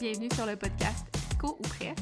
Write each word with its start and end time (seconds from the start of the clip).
bienvenue 0.00 0.28
sur 0.34 0.46
le 0.46 0.54
podcast 0.54 1.06
Psycho 1.12 1.56
ou 1.58 1.62
Presque. 1.62 1.98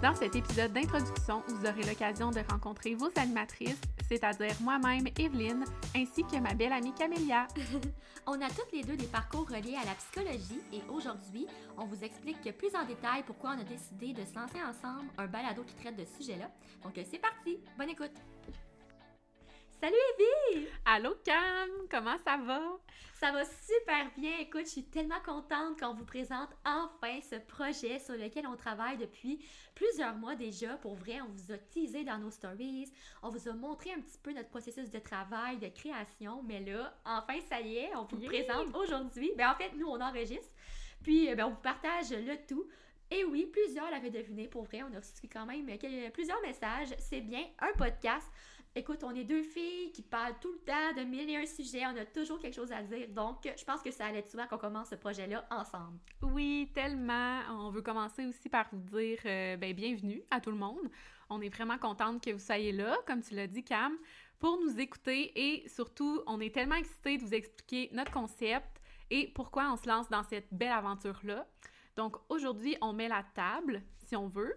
Dans 0.00 0.14
cet 0.14 0.36
épisode 0.36 0.72
d'introduction, 0.72 1.42
vous 1.48 1.66
aurez 1.66 1.82
l'occasion 1.82 2.30
de 2.30 2.40
rencontrer 2.48 2.94
vos 2.94 3.10
animatrices, 3.16 3.80
c'est-à-dire 4.08 4.54
moi-même, 4.60 5.06
Evelyne, 5.18 5.64
ainsi 5.96 6.22
que 6.22 6.38
ma 6.38 6.54
belle 6.54 6.72
amie 6.72 6.94
Camélia. 6.94 7.48
on 8.26 8.40
a 8.40 8.48
toutes 8.50 8.72
les 8.72 8.84
deux 8.84 8.96
des 8.96 9.06
parcours 9.06 9.48
reliés 9.48 9.76
à 9.82 9.84
la 9.84 9.94
psychologie 9.94 10.60
et 10.72 10.80
aujourd'hui, 10.88 11.46
on 11.76 11.86
vous 11.86 12.04
explique 12.04 12.56
plus 12.56 12.74
en 12.76 12.84
détail 12.84 13.24
pourquoi 13.26 13.56
on 13.56 13.60
a 13.60 13.64
décidé 13.64 14.12
de 14.12 14.24
se 14.24 14.34
lancer 14.34 14.62
ensemble 14.62 15.08
un 15.18 15.26
balado 15.26 15.64
qui 15.64 15.74
traite 15.74 15.96
de 15.96 16.04
ce 16.04 16.22
sujet-là. 16.22 16.50
Donc 16.84 16.92
c'est 16.94 17.18
parti, 17.18 17.58
bonne 17.76 17.90
écoute! 17.90 18.14
Salut 19.80 19.94
Evie! 20.18 20.68
Allô 20.84 21.14
Cam, 21.24 21.70
comment 21.90 22.18
ça 22.18 22.36
va? 22.36 22.60
Ça 23.14 23.32
va 23.32 23.44
super 23.46 24.10
bien. 24.14 24.36
Écoute, 24.38 24.66
je 24.66 24.72
suis 24.72 24.84
tellement 24.84 25.20
contente 25.24 25.80
qu'on 25.80 25.94
vous 25.94 26.04
présente 26.04 26.50
enfin 26.66 27.18
ce 27.22 27.36
projet 27.36 27.98
sur 27.98 28.14
lequel 28.14 28.46
on 28.46 28.56
travaille 28.56 28.98
depuis 28.98 29.42
plusieurs 29.74 30.14
mois 30.16 30.34
déjà. 30.34 30.76
Pour 30.76 30.96
vrai, 30.96 31.22
on 31.22 31.28
vous 31.28 31.52
a 31.52 31.56
teasé 31.56 32.04
dans 32.04 32.18
nos 32.18 32.30
stories, 32.30 32.92
on 33.22 33.30
vous 33.30 33.48
a 33.48 33.54
montré 33.54 33.90
un 33.92 34.00
petit 34.02 34.18
peu 34.18 34.34
notre 34.34 34.50
processus 34.50 34.90
de 34.90 34.98
travail, 34.98 35.56
de 35.56 35.68
création, 35.68 36.42
mais 36.42 36.60
là, 36.60 36.94
enfin, 37.06 37.40
ça 37.48 37.62
y 37.62 37.78
est, 37.78 37.96
on 37.96 38.04
vous 38.04 38.18
le 38.18 38.26
présente 38.26 38.76
aujourd'hui. 38.76 39.32
Ben, 39.38 39.50
en 39.50 39.54
fait, 39.54 39.72
nous, 39.76 39.86
on 39.86 40.00
enregistre, 40.00 40.52
puis 41.02 41.34
ben, 41.34 41.46
on 41.46 41.50
vous 41.50 41.62
partage 41.62 42.10
le 42.10 42.36
tout. 42.46 42.68
Et 43.12 43.24
oui, 43.24 43.46
plusieurs 43.46 43.90
l'avaient 43.90 44.10
deviné, 44.10 44.46
pour 44.46 44.64
vrai, 44.64 44.82
on 44.82 44.94
a 44.94 45.00
reçu 45.00 45.26
quand 45.32 45.46
même 45.46 45.66
plusieurs 46.12 46.40
messages. 46.42 46.94
C'est 46.98 47.22
bien 47.22 47.44
un 47.58 47.72
podcast. 47.72 48.30
Écoute, 48.76 49.02
on 49.02 49.12
est 49.16 49.24
deux 49.24 49.42
filles 49.42 49.90
qui 49.90 50.02
parlent 50.02 50.38
tout 50.40 50.52
le 50.52 50.60
temps 50.60 50.92
de 50.96 51.04
mille 51.04 51.28
et 51.28 51.36
un 51.36 51.44
sujets, 51.44 51.84
on 51.86 51.96
a 51.96 52.04
toujours 52.04 52.38
quelque 52.38 52.54
chose 52.54 52.70
à 52.70 52.80
dire. 52.84 53.08
Donc, 53.08 53.38
je 53.42 53.64
pense 53.64 53.82
que 53.82 53.90
ça 53.90 54.06
allait 54.06 54.22
souvent 54.22 54.46
qu'on 54.46 54.58
commence 54.58 54.90
ce 54.90 54.94
projet-là 54.94 55.44
ensemble. 55.50 55.98
Oui, 56.22 56.70
tellement. 56.72 57.40
On 57.50 57.70
veut 57.70 57.82
commencer 57.82 58.24
aussi 58.26 58.48
par 58.48 58.68
vous 58.70 58.78
dire 58.78 59.18
euh, 59.24 59.56
ben, 59.56 59.74
bienvenue 59.74 60.22
à 60.30 60.40
tout 60.40 60.52
le 60.52 60.56
monde. 60.56 60.88
On 61.28 61.40
est 61.40 61.48
vraiment 61.48 61.78
contente 61.78 62.22
que 62.22 62.30
vous 62.30 62.38
soyez 62.38 62.70
là, 62.70 62.96
comme 63.08 63.22
tu 63.22 63.34
l'as 63.34 63.48
dit, 63.48 63.64
Cam, 63.64 63.92
pour 64.38 64.60
nous 64.60 64.78
écouter 64.78 65.32
et 65.34 65.68
surtout, 65.68 66.22
on 66.28 66.40
est 66.40 66.54
tellement 66.54 66.76
excités 66.76 67.18
de 67.18 67.22
vous 67.22 67.34
expliquer 67.34 67.90
notre 67.92 68.12
concept 68.12 68.80
et 69.10 69.32
pourquoi 69.34 69.68
on 69.72 69.76
se 69.76 69.88
lance 69.88 70.08
dans 70.10 70.22
cette 70.22 70.46
belle 70.54 70.70
aventure-là. 70.70 71.44
Donc, 71.96 72.16
aujourd'hui, 72.28 72.76
on 72.80 72.92
met 72.92 73.08
la 73.08 73.24
table, 73.34 73.82
si 73.98 74.14
on 74.14 74.28
veut. 74.28 74.54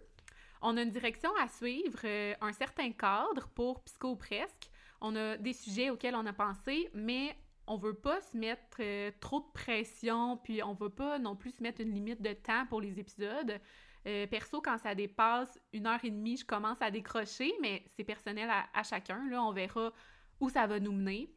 On 0.66 0.78
a 0.78 0.82
une 0.82 0.92
direction 0.92 1.30
à 1.42 1.50
suivre, 1.50 2.00
euh, 2.06 2.34
un 2.40 2.54
certain 2.54 2.90
cadre 2.94 3.50
pour 3.50 3.84
Psycho 3.84 4.16
Presque. 4.16 4.70
On 5.02 5.14
a 5.18 5.36
des 5.36 5.52
sujets 5.52 5.90
auxquels 5.90 6.16
on 6.16 6.26
a 6.26 6.32
pensé, 6.32 6.90
mais 6.94 7.36
on 7.68 7.76
veut 7.76 7.94
pas 7.94 8.22
se 8.22 8.38
mettre 8.38 8.78
euh, 8.80 9.12
trop 9.20 9.42
de 9.42 9.52
pression, 9.54 10.38
puis 10.38 10.64
on 10.64 10.74
veut 10.74 10.90
pas 10.90 11.20
non 11.20 11.36
plus 11.36 11.52
se 11.52 11.62
mettre 11.62 11.82
une 11.82 11.94
limite 11.94 12.22
de 12.22 12.32
temps 12.32 12.66
pour 12.70 12.80
les 12.80 12.98
épisodes. 12.98 13.60
Euh, 14.08 14.26
perso, 14.28 14.62
quand 14.62 14.78
ça 14.78 14.96
dépasse 14.96 15.60
une 15.74 15.86
heure 15.86 16.00
et 16.02 16.10
demie, 16.10 16.38
je 16.38 16.46
commence 16.46 16.82
à 16.82 16.90
décrocher, 16.90 17.54
mais 17.62 17.84
c'est 17.98 18.06
personnel 18.06 18.50
à, 18.50 18.84
chacun. 18.84 19.28
Là, 19.30 19.44
on 19.44 19.52
verra 19.52 19.92
où 20.40 20.50
ça 20.50 20.66
va 20.66 20.80
nous 20.80 20.94
mener. 20.94 21.30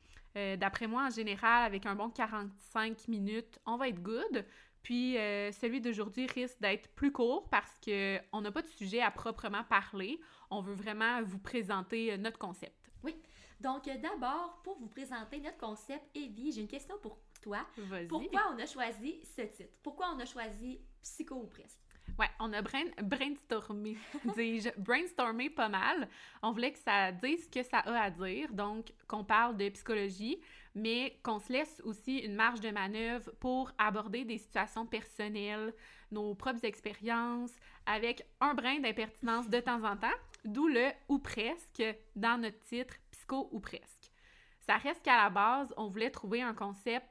D'après 0.58 0.86
moi, 0.86 1.06
en 1.06 1.10
général, 1.10 1.64
avec 1.64 1.86
un 1.86 1.94
bon 1.94 2.10
45 2.10 3.08
minutes, 3.08 3.58
on 3.64 3.78
va 3.78 3.88
être 3.88 4.02
good. 4.02 4.44
Puis 4.86 5.18
euh, 5.18 5.50
celui 5.50 5.80
d'aujourd'hui 5.80 6.28
risque 6.28 6.60
d'être 6.60 6.88
plus 6.94 7.10
court 7.10 7.48
parce 7.50 7.72
qu'on 7.84 8.40
n'a 8.40 8.52
pas 8.52 8.62
de 8.62 8.68
sujet 8.68 9.00
à 9.00 9.10
proprement 9.10 9.64
parler. 9.64 10.20
On 10.48 10.60
veut 10.60 10.74
vraiment 10.74 11.24
vous 11.24 11.40
présenter 11.40 12.12
euh, 12.12 12.16
notre 12.16 12.38
concept. 12.38 12.88
Oui. 13.02 13.16
Donc 13.60 13.88
euh, 13.88 13.96
d'abord, 14.00 14.60
pour 14.62 14.78
vous 14.78 14.86
présenter 14.86 15.40
notre 15.40 15.58
concept, 15.58 16.04
Evie, 16.14 16.52
j'ai 16.52 16.60
une 16.60 16.68
question 16.68 16.94
pour 17.02 17.18
toi. 17.42 17.66
Pourquoi 18.08 18.42
on 18.54 18.58
a 18.60 18.66
choisi 18.66 19.20
ce 19.24 19.42
titre? 19.42 19.76
Pourquoi 19.82 20.14
on 20.14 20.20
a 20.20 20.24
choisi 20.24 20.78
Psycho 21.02 21.34
ou 21.34 21.46
presque? 21.48 21.80
Ouais, 22.16 22.30
on 22.38 22.52
a 22.52 22.62
brainstormé, 22.62 23.96
dis-je, 24.36 24.68
brainstormé 24.78 25.50
pas 25.50 25.68
mal. 25.68 26.08
On 26.44 26.52
voulait 26.52 26.72
que 26.72 26.78
ça 26.78 27.10
dise 27.10 27.44
ce 27.44 27.48
que 27.50 27.64
ça 27.64 27.80
a 27.80 28.02
à 28.02 28.10
dire, 28.10 28.52
donc 28.52 28.92
qu'on 29.08 29.24
parle 29.24 29.56
de 29.56 29.68
psychologie, 29.68 30.40
mais 30.76 31.18
qu'on 31.24 31.40
se 31.40 31.52
laisse 31.52 31.82
aussi 31.84 32.18
une 32.18 32.36
marge 32.36 32.60
de 32.60 32.70
manœuvre 32.70 33.32
pour 33.40 33.72
aborder 33.78 34.24
des 34.24 34.38
situations 34.38 34.86
personnelles, 34.86 35.74
nos 36.12 36.36
propres 36.36 36.64
expériences, 36.64 37.52
avec 37.84 38.24
un 38.40 38.54
brin 38.54 38.78
d'impertinence 38.78 39.48
de 39.48 39.58
temps 39.58 39.82
en 39.82 39.96
temps, 39.96 40.06
d'où 40.44 40.68
le 40.68 40.90
ou 41.08 41.18
presque 41.18 41.82
dans 42.14 42.40
notre 42.40 42.60
titre 42.60 42.94
Psycho 43.10 43.48
ou 43.50 43.58
presque. 43.58 44.12
Ça 44.60 44.76
reste 44.76 45.02
qu'à 45.02 45.16
la 45.16 45.30
base, 45.30 45.74
on 45.76 45.88
voulait 45.88 46.10
trouver 46.10 46.42
un 46.42 46.54
concept 46.54 47.08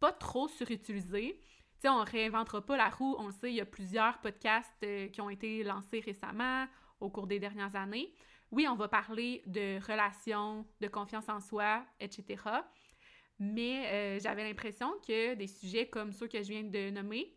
pas 0.00 0.12
trop 0.12 0.48
surutilisé, 0.48 1.38
sais, 1.80 1.88
on 1.88 2.02
réinventera 2.04 2.60
pas 2.60 2.76
la 2.76 2.88
roue. 2.88 3.16
On 3.18 3.26
le 3.26 3.32
sait, 3.32 3.50
il 3.50 3.56
y 3.56 3.60
a 3.60 3.66
plusieurs 3.66 4.18
podcasts 4.18 4.82
euh, 4.84 5.08
qui 5.08 5.20
ont 5.20 5.30
été 5.30 5.62
lancés 5.62 6.00
récemment, 6.00 6.66
au 7.00 7.10
cours 7.10 7.26
des 7.26 7.38
dernières 7.38 7.74
années. 7.76 8.12
Oui, 8.50 8.66
on 8.68 8.74
va 8.74 8.88
parler 8.88 9.42
de 9.46 9.78
relations, 9.86 10.66
de 10.80 10.88
confiance 10.88 11.28
en 11.28 11.40
soi, 11.40 11.84
etc. 12.00 12.42
Mais 13.38 13.86
euh, 13.86 14.20
j'avais 14.20 14.44
l'impression 14.44 14.92
que 15.06 15.34
des 15.34 15.46
sujets 15.46 15.88
comme 15.88 16.12
ceux 16.12 16.26
que 16.26 16.42
je 16.42 16.48
viens 16.48 16.64
de 16.64 16.90
nommer, 16.90 17.36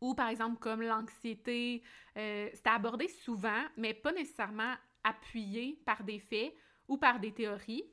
ou 0.00 0.14
par 0.14 0.28
exemple 0.28 0.58
comme 0.58 0.82
l'anxiété, 0.82 1.82
euh, 2.16 2.48
c'était 2.54 2.70
abordé 2.70 3.08
souvent, 3.08 3.64
mais 3.76 3.94
pas 3.94 4.12
nécessairement 4.12 4.74
appuyé 5.02 5.80
par 5.84 6.04
des 6.04 6.20
faits 6.20 6.54
ou 6.86 6.98
par 6.98 7.18
des 7.18 7.32
théories. 7.32 7.84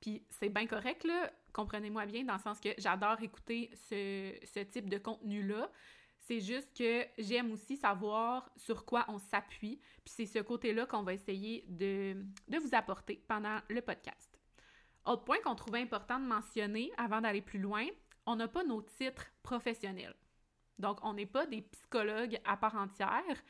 Puis 0.00 0.26
c'est 0.28 0.50
bien 0.50 0.66
correct, 0.66 1.04
là 1.04 1.32
comprenez-moi 1.54 2.04
bien, 2.04 2.24
dans 2.24 2.34
le 2.34 2.40
sens 2.40 2.60
que 2.60 2.70
j'adore 2.76 3.22
écouter 3.22 3.70
ce, 3.88 4.62
type 4.64 4.90
de 4.90 4.98
contenu-là. 4.98 5.70
C'est 6.18 6.40
juste 6.40 6.76
que 6.76 7.06
j'aime 7.18 7.52
aussi 7.52 7.76
savoir 7.76 8.50
sur 8.56 8.84
quoi 8.84 9.04
on 9.08 9.18
s'appuie, 9.18 9.80
puis 10.04 10.14
c'est 10.14 10.26
ce 10.26 10.40
côté-là 10.40 10.84
qu'on 10.86 11.02
va 11.02 11.14
essayer 11.14 11.64
de, 11.68 12.16
de, 12.48 12.58
vous 12.58 12.74
apporter 12.74 13.22
pendant 13.28 13.58
le 13.68 13.80
podcast. 13.80 14.33
Autre 15.06 15.24
point 15.24 15.38
qu'on 15.44 15.54
trouvait 15.54 15.82
important 15.82 16.18
de 16.18 16.26
mentionner 16.26 16.90
avant 16.96 17.20
d'aller 17.20 17.42
plus 17.42 17.58
loin, 17.58 17.86
on 18.26 18.36
n'a 18.36 18.48
pas 18.48 18.64
nos 18.64 18.80
titres 18.80 19.26
professionnels. 19.42 20.14
Donc, 20.78 20.98
on 21.02 21.12
n'est 21.12 21.26
pas 21.26 21.46
des 21.46 21.62
psychologues 21.62 22.40
à 22.44 22.56
part 22.56 22.74
entière, 22.74 23.42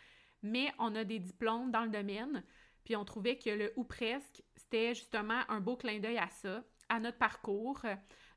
mais 0.43 0.73
on 0.79 0.95
a 0.95 1.05
des 1.05 1.21
diplômes 1.21 1.71
dans 1.71 1.85
le 1.85 1.91
domaine, 1.91 2.43
puis 2.85 2.97
on 2.97 3.05
trouvait 3.05 3.39
que 3.39 3.51
le 3.51 3.73
ou 3.77 3.85
presque, 3.85 4.43
c'était 4.57 4.95
justement 4.95 5.41
un 5.49 5.61
beau 5.61 5.77
clin 5.77 6.01
d'œil 6.01 6.19
à 6.19 6.29
ça, 6.29 6.63
à 6.89 7.01
notre 7.01 7.19
parcours. 7.19 7.81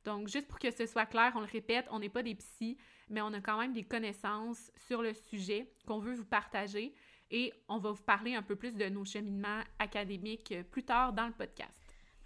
Donc, 0.06 0.28
juste 0.30 0.48
pour 0.48 0.60
que 0.60 0.72
ce 0.72 0.86
soit 0.86 1.06
clair, 1.06 1.34
on 1.36 1.42
le 1.42 1.48
répète, 1.48 1.88
on 1.92 2.00
n'est 2.00 2.10
pas 2.10 2.24
des 2.24 2.36
psys, 2.36 2.78
mais 3.10 3.22
on 3.22 3.34
a 3.34 3.42
quand 3.42 3.60
même 3.60 3.74
des 3.74 3.84
connaissances 3.84 4.72
sur 4.88 5.02
le 5.02 5.14
sujet 5.14 5.74
qu'on 5.86 6.00
veut 6.00 6.14
vous 6.14 6.26
partager 6.26 6.94
et 7.30 7.52
on 7.68 7.78
va 7.78 7.92
vous 7.92 8.04
parler 8.04 8.36
un 8.36 8.44
peu 8.44 8.56
plus 8.56 8.72
de 8.72 8.88
nos 8.88 9.04
cheminements 9.04 9.64
académiques 9.80 10.54
plus 10.72 10.86
tard 10.86 11.12
dans 11.12 11.28
le 11.28 11.34
podcast. 11.34 11.77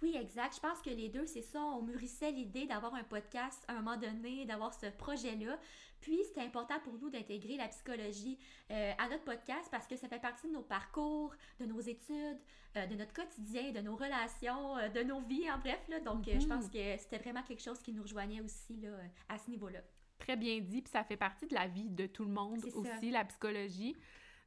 Oui, 0.02 0.16
exact. 0.16 0.56
Je 0.56 0.60
pense 0.60 0.82
que 0.82 0.90
les 0.90 1.08
deux, 1.08 1.26
c'est 1.26 1.42
ça. 1.42 1.60
On 1.60 1.82
mûrissait 1.82 2.32
l'idée 2.32 2.66
d'avoir 2.66 2.94
un 2.94 3.04
podcast 3.04 3.64
à 3.68 3.74
un 3.74 3.82
moment 3.82 3.96
donné, 3.96 4.44
d'avoir 4.44 4.74
ce 4.74 4.86
projet-là. 4.86 5.58
Puis, 6.00 6.18
c'était 6.24 6.40
important 6.40 6.80
pour 6.80 6.98
nous 6.98 7.08
d'intégrer 7.08 7.56
la 7.56 7.68
psychologie 7.68 8.36
euh, 8.72 8.92
à 8.98 9.08
notre 9.08 9.22
podcast 9.22 9.68
parce 9.70 9.86
que 9.86 9.94
ça 9.94 10.08
fait 10.08 10.18
partie 10.18 10.48
de 10.48 10.52
nos 10.52 10.62
parcours, 10.62 11.32
de 11.60 11.66
nos 11.66 11.78
études, 11.78 12.40
euh, 12.76 12.86
de 12.86 12.96
notre 12.96 13.12
quotidien, 13.12 13.70
de 13.70 13.80
nos 13.80 13.94
relations, 13.94 14.76
euh, 14.78 14.88
de 14.88 15.04
nos 15.04 15.20
vies, 15.20 15.48
en 15.48 15.58
bref. 15.58 15.80
Là. 15.88 16.00
Donc, 16.00 16.24
je 16.26 16.46
pense 16.46 16.64
mhm. 16.64 16.70
que 16.70 16.98
c'était 17.00 17.18
vraiment 17.18 17.44
quelque 17.44 17.62
chose 17.62 17.80
qui 17.80 17.92
nous 17.92 18.02
rejoignait 18.02 18.40
aussi 18.40 18.76
là, 18.78 18.90
à 19.28 19.38
ce 19.38 19.48
niveau-là. 19.48 19.78
Très 20.18 20.36
bien 20.36 20.58
dit. 20.58 20.82
Puis, 20.82 20.90
ça 20.90 21.04
fait 21.04 21.16
partie 21.16 21.46
de 21.46 21.54
la 21.54 21.68
vie 21.68 21.88
de 21.88 22.06
tout 22.06 22.24
le 22.24 22.32
monde 22.32 22.58
aussi, 22.74 23.12
la 23.12 23.24
psychologie. 23.24 23.94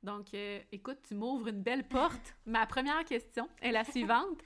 Donc, 0.03 0.33
écoute, 0.71 0.99
tu 1.07 1.15
m'ouvres 1.15 1.47
une 1.47 1.63
belle 1.63 1.87
porte. 1.87 2.35
Ma 2.45 2.65
première 2.65 3.05
question 3.05 3.47
est 3.61 3.71
la 3.71 3.85
suivante. 3.85 4.41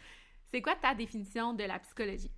C'est 0.52 0.62
quoi 0.62 0.76
ta 0.76 0.96
définition 0.96 1.54
de 1.54 1.64
la 1.64 1.80
psychologie? 1.80 2.32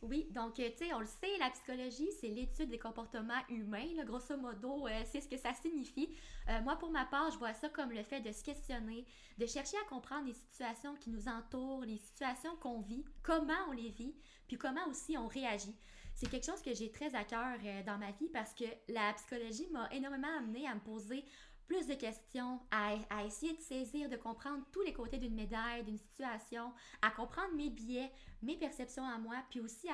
Oui, 0.00 0.28
donc, 0.30 0.60
euh, 0.60 0.70
tu 0.70 0.84
sais, 0.84 0.94
on 0.94 1.00
le 1.00 1.06
sait, 1.06 1.36
la 1.40 1.50
psychologie, 1.50 2.08
c'est 2.20 2.28
l'étude 2.28 2.70
des 2.70 2.78
comportements 2.78 3.42
humains. 3.48 4.04
grosso 4.04 4.36
modo, 4.36 4.86
euh, 4.86 5.02
c'est 5.04 5.20
ce 5.20 5.28
que 5.28 5.36
ça 5.36 5.52
signifie. 5.54 6.08
Euh, 6.48 6.60
moi, 6.62 6.76
pour 6.76 6.90
ma 6.90 7.04
part, 7.04 7.32
je 7.32 7.38
vois 7.38 7.52
ça 7.52 7.68
comme 7.68 7.90
le 7.90 8.04
fait 8.04 8.20
de 8.20 8.30
se 8.30 8.44
questionner, 8.44 9.04
de 9.38 9.46
chercher 9.46 9.76
à 9.78 9.88
comprendre 9.88 10.26
les 10.26 10.34
situations 10.34 10.94
qui 10.94 11.10
nous 11.10 11.26
entourent, 11.26 11.84
les 11.84 11.96
situations 11.96 12.54
qu'on 12.60 12.80
vit, 12.80 13.04
comment 13.24 13.52
on 13.68 13.72
les 13.72 13.90
vit, 13.90 14.14
puis 14.46 14.56
comment 14.56 14.86
aussi 14.88 15.18
on 15.18 15.26
réagit. 15.26 15.74
C'est 16.14 16.30
quelque 16.30 16.46
chose 16.46 16.62
que 16.62 16.74
j'ai 16.74 16.90
très 16.90 17.14
à 17.14 17.24
cœur 17.24 17.58
dans 17.86 17.96
ma 17.96 18.10
vie 18.10 18.28
parce 18.32 18.52
que 18.52 18.64
la 18.88 19.12
psychologie 19.14 19.68
m'a 19.70 19.88
énormément 19.92 20.36
amené 20.36 20.66
à 20.66 20.74
me 20.74 20.80
poser 20.80 21.24
plus 21.68 21.86
de 21.86 21.94
questions, 21.94 22.60
à, 22.70 23.24
essayer 23.24 23.54
de 23.54 23.60
saisir, 23.60 24.08
de 24.08 24.16
comprendre 24.16 24.64
tous 24.72 24.80
les 24.80 24.94
côtés 24.94 25.18
d'une 25.18 25.34
médaille, 25.34 25.84
d'une 25.84 25.98
situation, 25.98 26.72
à 27.02 27.10
comprendre 27.10 27.54
mes 27.54 27.68
biais, 27.68 28.10
mes 28.42 28.56
perceptions 28.56 29.04
à 29.04 29.18
moi, 29.18 29.36
puis 29.50 29.60
aussi 29.60 29.86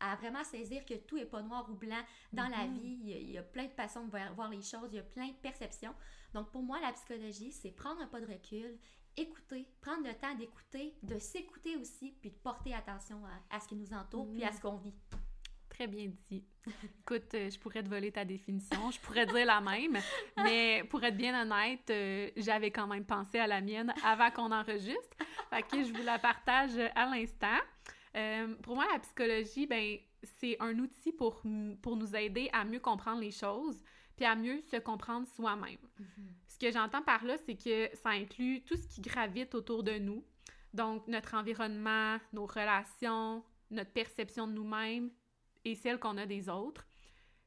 à, 0.00 0.16
vraiment 0.16 0.42
saisir 0.42 0.84
que 0.84 0.94
tout 0.94 1.16
est 1.16 1.26
pas 1.26 1.40
noir 1.40 1.64
ou 1.70 1.74
blanc 1.74 2.02
dans 2.32 2.48
la 2.48 2.66
mhm. 2.66 2.74
vie. 2.74 2.98
Il 3.04 3.30
y, 3.30 3.38
a, 3.38 3.42
plein 3.42 3.66
de 3.66 3.72
façons 3.72 4.04
de 4.04 4.10
voir, 4.10 4.50
les 4.50 4.62
choses, 4.62 4.88
il 4.90 4.96
y 4.96 4.98
a 4.98 5.04
plein 5.04 5.28
de 5.28 5.34
perceptions. 5.34 5.94
Donc 6.34 6.50
pour 6.50 6.62
moi, 6.62 6.80
la 6.80 6.92
psychologie, 6.92 7.52
c'est 7.52 7.70
prendre 7.70 8.00
un 8.02 8.08
pas 8.08 8.20
de 8.20 8.26
recul, 8.26 8.76
écouter, 9.16 9.68
prendre 9.80 10.04
le 10.04 10.14
temps 10.14 10.34
d'écouter, 10.34 10.96
de 11.04 11.20
s'écouter 11.20 11.76
aussi, 11.76 12.16
puis 12.20 12.30
de 12.30 12.36
porter 12.36 12.74
attention 12.74 13.22
à, 13.48 13.60
ce 13.60 13.68
qui 13.68 13.76
nous 13.76 13.92
entoure, 13.94 14.28
puis 14.32 14.42
à 14.42 14.50
mhm. 14.50 14.56
ce 14.56 14.60
qu'on 14.60 14.76
vit. 14.76 14.94
Très 15.82 15.88
bien 15.88 16.12
dit. 16.30 16.44
Écoute, 17.00 17.34
euh, 17.34 17.50
je 17.50 17.58
pourrais 17.58 17.82
te 17.82 17.88
voler 17.88 18.12
ta 18.12 18.24
définition, 18.24 18.92
je 18.92 19.00
pourrais 19.00 19.26
dire 19.26 19.44
la 19.44 19.60
même, 19.60 19.98
mais 20.36 20.84
pour 20.88 21.02
être 21.02 21.16
bien 21.16 21.42
honnête, 21.42 21.90
euh, 21.90 22.30
j'avais 22.36 22.70
quand 22.70 22.86
même 22.86 23.04
pensé 23.04 23.40
à 23.40 23.48
la 23.48 23.60
mienne 23.60 23.92
avant 24.04 24.30
qu'on 24.30 24.52
enregistre. 24.52 25.16
Fait 25.50 25.62
que 25.62 25.82
je 25.82 25.92
vous 25.92 26.04
la 26.04 26.20
partage 26.20 26.78
à 26.94 27.06
l'instant. 27.06 27.58
Euh, 28.16 28.54
pour 28.62 28.76
moi, 28.76 28.86
la 28.92 29.00
psychologie, 29.00 29.66
ben, 29.66 29.96
c'est 30.38 30.56
un 30.60 30.78
outil 30.78 31.10
pour, 31.10 31.42
pour 31.82 31.96
nous 31.96 32.14
aider 32.14 32.48
à 32.52 32.64
mieux 32.64 32.78
comprendre 32.78 33.20
les 33.20 33.32
choses, 33.32 33.82
puis 34.14 34.24
à 34.24 34.36
mieux 34.36 34.62
se 34.70 34.76
comprendre 34.76 35.26
soi-même. 35.34 35.78
Mhm. 35.98 36.28
Ce 36.46 36.58
que 36.60 36.70
j'entends 36.70 37.02
par 37.02 37.24
là, 37.24 37.38
c'est 37.44 37.56
que 37.56 37.90
ça 37.96 38.10
inclut 38.10 38.62
tout 38.62 38.76
ce 38.76 38.86
qui 38.86 39.00
gravite 39.00 39.56
autour 39.56 39.82
de 39.82 39.98
nous. 39.98 40.24
Donc, 40.74 41.08
notre 41.08 41.34
environnement, 41.34 42.18
nos 42.32 42.46
relations, 42.46 43.42
notre 43.72 43.90
perception 43.90 44.46
de 44.46 44.52
nous-mêmes 44.52 45.10
et 45.64 45.74
celle 45.74 45.98
qu'on 45.98 46.16
a 46.18 46.26
des 46.26 46.48
autres. 46.48 46.86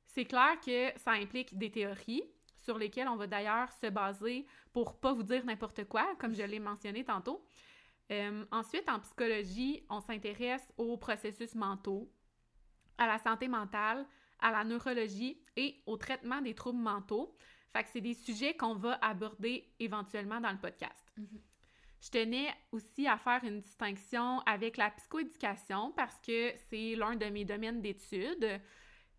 C'est 0.06 0.25
clair 0.25 0.59
que 0.65 0.97
ça 1.00 1.12
implique 1.12 1.57
des 1.57 1.71
théories 1.71 2.23
sur 2.59 2.77
lesquelles 2.77 3.07
on 3.07 3.15
va 3.15 3.27
d'ailleurs 3.27 3.71
se 3.73 3.88
baser 3.88 4.45
pour 4.73 5.00
pas 5.00 5.13
vous 5.13 5.23
dire 5.23 5.45
n'importe 5.45 5.85
quoi, 5.85 6.15
comme 6.19 6.33
je 6.33 6.44
l'ai 6.44 6.59
mentionné 6.59 7.03
tantôt. 7.03 7.45
Euh, 8.12 8.45
ensuite, 8.51 8.88
en 8.89 9.00
psychologie, 9.00 9.85
on 9.89 10.00
s'intéresse 10.00 10.67
aux 10.77 10.97
processus 10.97 11.56
mentaux, 11.56 12.12
à 12.97 13.07
la 13.07 13.19
santé 13.19 13.47
mentale, 13.47 14.06
à 14.39 14.51
la 14.51 14.63
neurologie 14.63 15.41
et 15.56 15.81
au 15.85 15.97
traitement 15.97 16.41
des 16.41 16.53
troubles 16.53 16.81
mentaux. 16.81 17.35
Fait 17.73 17.83
que 17.83 17.89
c'est 17.91 18.01
des 18.01 18.13
sujets 18.13 18.56
qu'on 18.56 18.75
va 18.75 18.97
aborder 19.01 19.73
éventuellement 19.79 20.39
dans 20.39 20.51
le 20.51 20.59
podcast. 20.59 21.11
Mhm. 21.18 21.41
Je 22.06 22.12
tenais 22.12 22.54
aussi 22.72 23.07
à 23.07 23.18
faire 23.18 23.44
une 23.44 23.62
distinction 23.62 24.40
avec 24.42 24.78
la 24.78 24.92
psychoéducation 24.92 25.92
parce 25.94 26.16
que 26.22 26.54
c'est 26.69 26.96
l'un 26.96 27.16
de 27.16 27.25
mes 27.25 27.46
domaines 27.46 27.81
d'études 27.81 28.62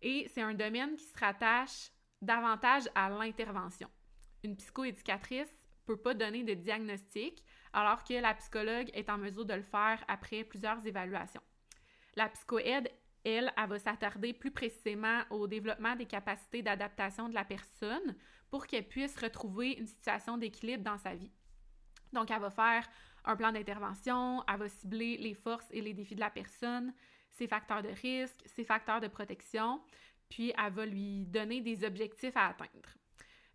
et 0.01 0.31
c'est 0.33 0.41
un 0.41 0.53
domaine 0.53 0.95
qui 0.95 1.03
se 1.03 1.19
rattache 1.19 1.91
davantage 2.21 2.83
à 2.95 3.09
l'intervention. 3.09 3.89
Une 4.41 4.55
psychoéducatrice 4.55 5.53
peut 5.85 5.97
pas 5.97 6.13
donner 6.13 6.45
de 6.45 6.53
diagnostic 6.53 7.43
alors 7.73 8.05
que 8.05 8.13
la 8.13 8.33
psychologue 8.35 8.89
est 8.93 9.09
en 9.09 9.17
mesure 9.17 9.45
de 9.45 9.55
le 9.55 9.63
faire 9.63 10.01
après 10.07 10.45
plusieurs 10.45 10.85
évaluations. 10.87 11.43
La 12.15 12.29
psychoaide, 12.29 12.89
elle, 13.25 13.51
elle 13.57 13.67
va 13.67 13.79
s'attarder 13.79 14.31
plus 14.31 14.51
précisément 14.51 15.23
au 15.29 15.45
développement 15.47 15.97
des 15.97 16.05
capacités 16.05 16.61
d'adaptation 16.61 17.27
de 17.27 17.35
la 17.35 17.43
personne 17.43 18.15
pour 18.49 18.65
qu'elle 18.65 18.87
puisse 18.87 19.19
retrouver 19.19 19.73
une 19.73 19.87
situation 19.87 20.37
d'équilibre 20.37 20.85
dans 20.85 20.97
sa 20.97 21.15
vie. 21.15 21.33
Donc, 22.13 22.31
elle 22.31 22.39
va 22.39 22.49
faire 22.49 22.87
un 23.25 23.35
plan 23.35 23.51
d'intervention, 23.51 24.43
elle 24.47 24.59
va 24.59 24.69
cibler 24.69 25.17
les 25.17 25.33
forces 25.33 25.67
et 25.71 25.81
les 25.81 25.93
défis 25.93 26.15
de 26.15 26.19
la 26.19 26.29
personne, 26.29 26.93
ses 27.31 27.47
facteurs 27.47 27.83
de 27.83 27.89
risque, 27.89 28.41
ses 28.45 28.63
facteurs 28.63 29.01
de 29.01 29.07
protection, 29.07 29.81
puis 30.29 30.53
elle 30.57 30.73
va 30.73 30.85
lui 30.85 31.25
donner 31.25 31.61
des 31.61 31.83
objectifs 31.83 32.35
à 32.35 32.47
atteindre. 32.47 32.89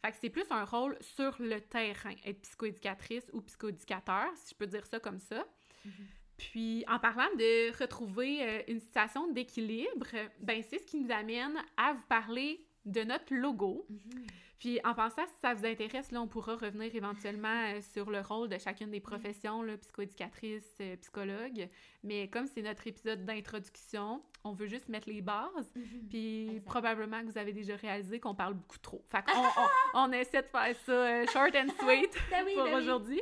Fait 0.05 0.11
que 0.11 0.17
c'est 0.21 0.31
plus 0.31 0.51
un 0.51 0.65
rôle 0.65 0.97
sur 1.01 1.37
le 1.41 1.61
terrain, 1.61 2.15
être 2.25 2.41
psychoéducatrice 2.43 3.31
ou 3.33 3.41
psychoéducateur, 3.43 4.27
si 4.37 4.51
je 4.51 4.57
peux 4.57 4.67
dire 4.67 4.85
ça 4.87 4.99
comme 4.99 5.21
ça. 5.21 5.45
Mhm. 5.85 5.93
Puis, 6.37 6.85
en 6.89 6.99
parlant 6.99 7.29
de 7.39 7.79
retrouver 7.79 8.43
euh, 8.43 8.63
une 8.67 8.81
situation 8.81 9.31
d'équilibre, 9.33 10.09
ben 10.41 10.63
c'est 10.69 10.79
ce 10.79 10.87
qui 10.87 10.99
nous 10.99 11.13
amène 11.13 11.57
à 11.77 11.93
vous 11.93 12.03
parler 12.09 12.67
de 12.85 13.03
notre 13.05 13.33
logo. 13.33 13.87
Mhm. 13.89 14.27
Puis 14.63 14.79
en 14.85 14.95
pensant, 14.95 15.27
si 15.27 15.41
ça 15.41 15.55
vous 15.55 15.67
intéresse, 15.67 16.13
là, 16.13 16.23
on 16.23 16.29
pourra 16.29 16.55
revenir 16.55 16.95
éventuellement 16.95 17.65
euh, 17.75 17.81
sur 17.81 18.13
le 18.13 18.21
rôle 18.21 18.49
de 18.49 18.59
chacune 18.59 18.93
des 18.93 19.01
professions, 19.01 19.61
là, 19.61 19.77
psychoéducatrice, 19.77 20.77
euh, 20.81 20.95
psychologue. 20.99 21.67
Mais 22.05 22.29
comme 22.29 22.47
c'est 22.47 22.63
notre 22.63 22.87
épisode 22.87 23.25
d'introduction, 23.25 24.23
on 24.45 24.53
veut 24.53 24.69
juste 24.69 24.89
mettre 24.89 25.09
les 25.09 25.21
bases. 25.21 25.73
Mhm. 25.75 26.09
Puis 26.09 26.63
probablement 26.65 27.23
que 27.23 27.33
vous 27.33 27.39
avez 27.39 27.53
déjà 27.53 27.75
réalisé 27.75 28.21
qu'on 28.21 28.37
parle 28.37 28.55
beaucoup 28.55 28.79
trop. 28.79 29.05
Fait 29.11 29.25
qu'on 29.25 29.41
on, 29.41 29.69
on 30.11 30.13
essaie 30.13 30.43
de 30.43 30.47
faire 30.47 30.77
ça 30.87 30.93
euh, 30.93 31.27
short 31.27 31.57
and 31.57 31.73
sweet 31.81 32.13
Ben 32.31 32.45
oui, 32.47 32.55
pour 32.55 32.63
ben 32.63 32.77
oui. 32.77 32.83
aujourd'hui. 32.83 33.21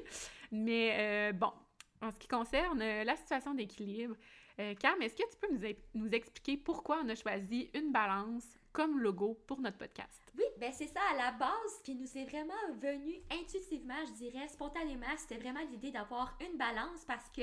Mais 0.53 0.95
euh, 0.99 1.33
bon, 1.33 1.53
en 2.03 2.11
ce 2.11 2.19
qui 2.19 2.29
concerne 2.29 2.81
la 2.81 3.17
situation 3.17 3.55
d'équilibre, 3.55 4.15
euh, 4.61 4.75
Cam, 4.75 5.01
est-ce 5.01 5.15
que 5.15 5.23
tu 5.31 5.39
peux 5.41 5.55
nous, 5.55 6.03
nous 6.03 6.11
expliquer 6.11 6.59
pourquoi 6.59 7.01
on 7.03 7.09
a 7.09 7.15
choisi 7.15 7.71
une 7.73 7.93
balance 7.93 8.45
comme 8.73 9.01
logo 9.01 9.39
pour 9.47 9.61
notre 9.61 9.79
podcast? 9.79 10.21
Oui, 10.37 10.45
ben 10.59 10.73
c'est 10.73 10.87
ça 10.87 11.01
à 11.13 11.17
la 11.17 11.33
base 11.33 11.83
qui 11.85 11.95
nous 11.95 12.17
est 12.17 12.25
vraiment 12.25 12.55
venu 12.81 13.15
intuitivement, 13.31 14.05
je 14.07 14.13
dirais, 14.13 14.49
spontanément. 14.49 15.07
C'était 15.17 15.39
vraiment 15.39 15.61
l'idée 15.71 15.91
d'avoir 15.91 16.37
une 16.41 16.57
balance 16.57 17.05
parce 17.07 17.29
que 17.31 17.43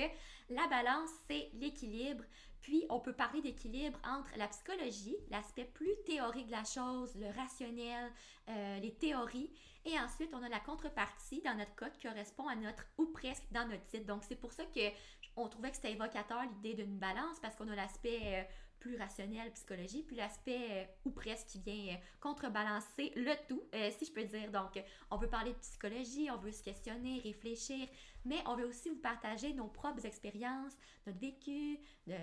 la 0.49 0.67
balance, 0.67 1.09
c'est 1.29 1.49
l'équilibre. 1.53 2.23
Puis, 2.61 2.85
on 2.89 2.99
peut 2.99 3.13
parler 3.13 3.41
d'équilibre 3.41 3.99
entre 4.03 4.37
la 4.37 4.47
psychologie, 4.47 5.15
l'aspect 5.29 5.65
plus 5.65 5.95
théorique 6.05 6.47
de 6.47 6.51
la 6.51 6.63
chose, 6.63 7.15
le 7.15 7.27
rationnel, 7.27 8.11
euh, 8.49 8.79
les 8.79 8.93
théories, 8.93 9.51
et 9.85 9.97
ensuite, 9.99 10.33
on 10.33 10.43
a 10.43 10.49
la 10.49 10.59
contrepartie 10.59 11.41
dans 11.41 11.55
notre 11.55 11.73
cas 11.75 11.89
qui 11.89 12.07
correspond 12.07 12.47
à 12.47 12.55
notre 12.55 12.85
ou 12.97 13.05
presque 13.05 13.45
dans 13.51 13.65
notre 13.67 13.85
titre. 13.85 14.05
Donc, 14.05 14.23
c'est 14.23 14.35
pour 14.35 14.51
ça 14.51 14.65
que 14.65 14.89
on 15.37 15.47
trouvait 15.47 15.69
que 15.69 15.75
c'était 15.75 15.93
évocateur 15.93 16.41
l'idée 16.43 16.73
d'une 16.73 16.97
balance 16.97 17.39
parce 17.41 17.55
qu'on 17.55 17.69
a 17.69 17.75
l'aspect 17.75 18.19
euh, 18.23 18.43
plus 18.87 18.97
rationnel, 18.97 19.51
psychologie, 19.51 20.01
puis 20.01 20.15
l'aspect 20.15 20.67
euh, 20.71 20.85
ou 21.05 21.11
presque 21.11 21.47
qui 21.47 21.59
vient 21.59 21.93
euh, 21.93 21.97
contrebalancer 22.21 23.11
le 23.15 23.33
tout, 23.47 23.61
euh, 23.75 23.89
si 23.97 24.05
je 24.05 24.13
peux 24.13 24.23
dire. 24.23 24.49
Donc, 24.51 24.81
on 25.11 25.17
veut 25.17 25.29
parler 25.29 25.51
de 25.51 25.57
psychologie, 25.57 26.29
on 26.31 26.37
veut 26.37 26.51
se 26.51 26.63
questionner, 26.63 27.19
réfléchir, 27.19 27.87
mais 28.23 28.37
on 28.45 28.55
veut 28.55 28.65
aussi 28.65 28.89
vous 28.89 28.99
partager 28.99 29.53
nos 29.53 29.67
propres 29.67 30.05
expériences, 30.05 30.73
notre 31.05 31.19
vécu, 31.19 31.79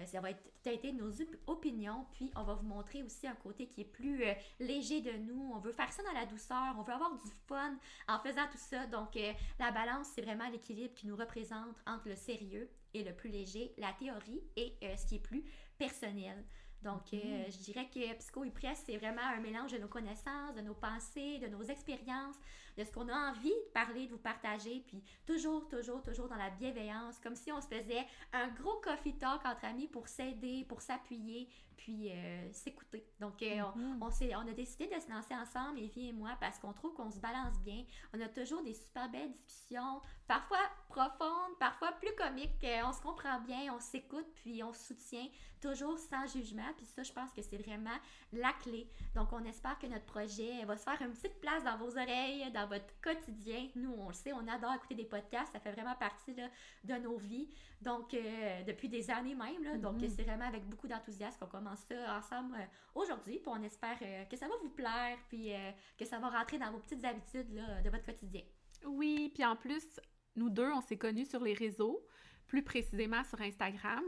ça 0.06 0.20
va 0.20 0.30
être 0.30 0.42
teinté 0.62 0.92
nos 0.92 1.10
op- 1.20 1.36
opinions, 1.46 2.06
puis 2.12 2.30
on 2.36 2.42
va 2.42 2.54
vous 2.54 2.66
montrer 2.66 3.02
aussi 3.02 3.26
un 3.26 3.34
côté 3.34 3.66
qui 3.68 3.82
est 3.82 3.84
plus 3.84 4.22
léger 4.60 5.00
de 5.00 5.12
nous. 5.12 5.52
On 5.54 5.58
veut 5.58 5.72
faire 5.72 5.90
ça 5.92 6.02
dans 6.02 6.12
la 6.12 6.26
douceur, 6.26 6.74
on 6.78 6.82
veut 6.82 6.92
avoir 6.92 7.14
du 7.14 7.30
fun 7.46 7.78
en 8.08 8.18
faisant 8.18 8.46
tout 8.50 8.58
ça. 8.58 8.86
Donc, 8.86 9.18
la 9.58 9.70
balance, 9.70 10.08
c'est 10.14 10.22
vraiment 10.22 10.48
l'équilibre 10.50 10.94
qui 10.94 11.06
nous 11.06 11.16
représente 11.16 11.76
entre 11.86 12.08
le 12.08 12.16
sérieux 12.16 12.68
et 12.92 13.02
le 13.02 13.14
plus 13.14 13.30
léger, 13.30 13.72
la 13.78 13.92
théorie 13.94 14.42
et 14.56 14.74
ce 14.96 15.06
qui 15.06 15.16
est 15.16 15.20
plus 15.20 15.44
personnel. 15.78 16.44
Donc, 16.82 17.14
euh, 17.14 17.44
je 17.48 17.58
dirais 17.58 17.88
que 17.92 18.14
Psycho 18.18 18.44
et 18.44 18.50
Presse, 18.50 18.82
c'est 18.84 18.98
vraiment 18.98 19.22
un 19.22 19.40
mélange 19.40 19.72
de 19.72 19.78
nos 19.78 19.88
connaissances, 19.88 20.54
de 20.54 20.60
nos 20.60 20.74
pensées, 20.74 21.38
de 21.38 21.48
nos 21.48 21.62
expériences, 21.62 22.36
de 22.76 22.84
ce 22.84 22.90
qu'on 22.92 23.08
a 23.08 23.30
envie 23.30 23.48
de 23.50 23.70
parler, 23.72 24.06
de 24.06 24.12
vous 24.12 24.18
partager, 24.18 24.84
puis 24.86 25.02
toujours, 25.26 25.68
toujours, 25.68 26.02
toujours 26.02 26.28
dans 26.28 26.36
la 26.36 26.50
bienveillance, 26.50 27.18
comme 27.20 27.36
si 27.36 27.52
on 27.52 27.60
se 27.60 27.68
faisait 27.68 28.06
un 28.32 28.48
gros 28.48 28.80
coffee 28.82 29.14
talk 29.18 29.44
entre 29.44 29.64
amis 29.64 29.88
pour 29.88 30.08
s'aider, 30.08 30.64
pour 30.68 30.80
s'appuyer, 30.80 31.48
puis 31.76 32.10
euh, 32.12 32.52
s'écouter. 32.52 33.04
Donc, 33.20 33.42
euh, 33.42 33.60
on- 33.74 33.78
Mhm. 33.78 34.02
on, 34.02 34.08
on 34.08 34.48
a 34.48 34.52
décidé 34.52 34.86
de 34.86 34.98
se 35.00 35.10
lancer 35.10 35.34
ensemble, 35.34 35.80
Evie 35.80 36.08
et 36.08 36.12
moi, 36.12 36.36
parce 36.40 36.58
qu'on 36.58 36.72
trouve 36.72 36.94
qu'on 36.94 37.10
se 37.10 37.18
balance 37.18 37.58
bien. 37.60 37.84
On 38.12 38.20
a 38.20 38.28
toujours 38.28 38.62
des 38.62 38.74
super 38.74 39.08
belles 39.10 39.32
discussions, 39.32 40.00
parfois 40.28 40.58
profondes, 40.88 41.58
parfois 41.58 41.92
plus 41.92 42.14
comiques. 42.16 42.64
On 42.84 42.92
se 42.92 43.00
comprend 43.02 43.40
bien, 43.40 43.74
on 43.74 43.80
s'écoute, 43.80 44.26
puis 44.36 44.62
on 44.62 44.72
se 44.72 44.94
soutient, 44.94 45.26
toujours 45.60 45.98
sans 45.98 46.26
jugement. 46.26 46.72
Puis 46.76 46.86
ça, 46.86 47.02
je 47.02 47.12
pense 47.12 47.32
que 47.32 47.42
c'est 47.42 47.56
vraiment 47.58 47.96
la 48.32 48.52
clé. 48.62 48.88
Donc, 49.16 49.32
on 49.32 49.44
espère 49.44 49.78
que 49.78 49.86
notre 49.86 50.06
projet 50.06 50.64
va 50.64 50.76
se 50.76 50.84
faire 50.84 51.00
une 51.02 51.12
petite 51.12 51.40
place 51.40 51.64
dans 51.64 51.76
vos 51.76 51.90
oreilles, 51.98 52.50
dans 52.52 52.63
votre 52.66 52.86
quotidien. 53.00 53.68
Nous, 53.76 53.92
on 53.98 54.08
le 54.08 54.14
sait, 54.14 54.32
on 54.32 54.46
adore 54.48 54.74
écouter 54.74 54.94
des 54.94 55.04
podcasts. 55.04 55.52
Ça 55.52 55.60
fait 55.60 55.72
vraiment 55.72 55.94
partie 55.94 56.34
là, 56.34 56.48
de 56.84 56.94
nos 57.02 57.16
vies. 57.16 57.48
Donc, 57.82 58.14
euh, 58.14 58.62
depuis 58.64 58.88
des 58.88 59.10
années 59.10 59.34
même. 59.34 59.62
Là, 59.62 59.76
donc, 59.76 60.00
Mhm. 60.00 60.08
c'est 60.08 60.22
vraiment 60.22 60.46
avec 60.46 60.64
beaucoup 60.68 60.88
d'enthousiasme 60.88 61.38
qu'on 61.40 61.46
commence 61.58 61.80
ça 61.80 62.18
ensemble 62.18 62.54
euh, 62.56 62.64
aujourd'hui. 62.94 63.38
Puis 63.38 63.48
on 63.48 63.62
espère 63.62 63.98
euh, 64.02 64.24
que 64.24 64.36
ça 64.36 64.48
va 64.48 64.54
vous 64.62 64.70
plaire, 64.70 65.18
puis 65.28 65.52
que 65.98 66.04
ça 66.04 66.18
va 66.18 66.28
rentrer 66.30 66.58
dans 66.58 66.70
vos 66.72 66.78
petites 66.78 67.04
habitudes 67.04 67.52
là, 67.54 67.82
de 67.82 67.90
votre 67.90 68.04
quotidien. 68.04 68.42
Oui, 68.86 69.30
puis 69.34 69.44
en 69.44 69.56
plus, 69.56 70.00
nous 70.36 70.50
deux, 70.50 70.70
on 70.72 70.80
s'est 70.80 70.98
connus 70.98 71.26
sur 71.26 71.42
les 71.42 71.54
réseaux, 71.54 72.04
plus 72.46 72.62
précisément 72.62 73.24
sur 73.24 73.40
Instagram. 73.40 74.02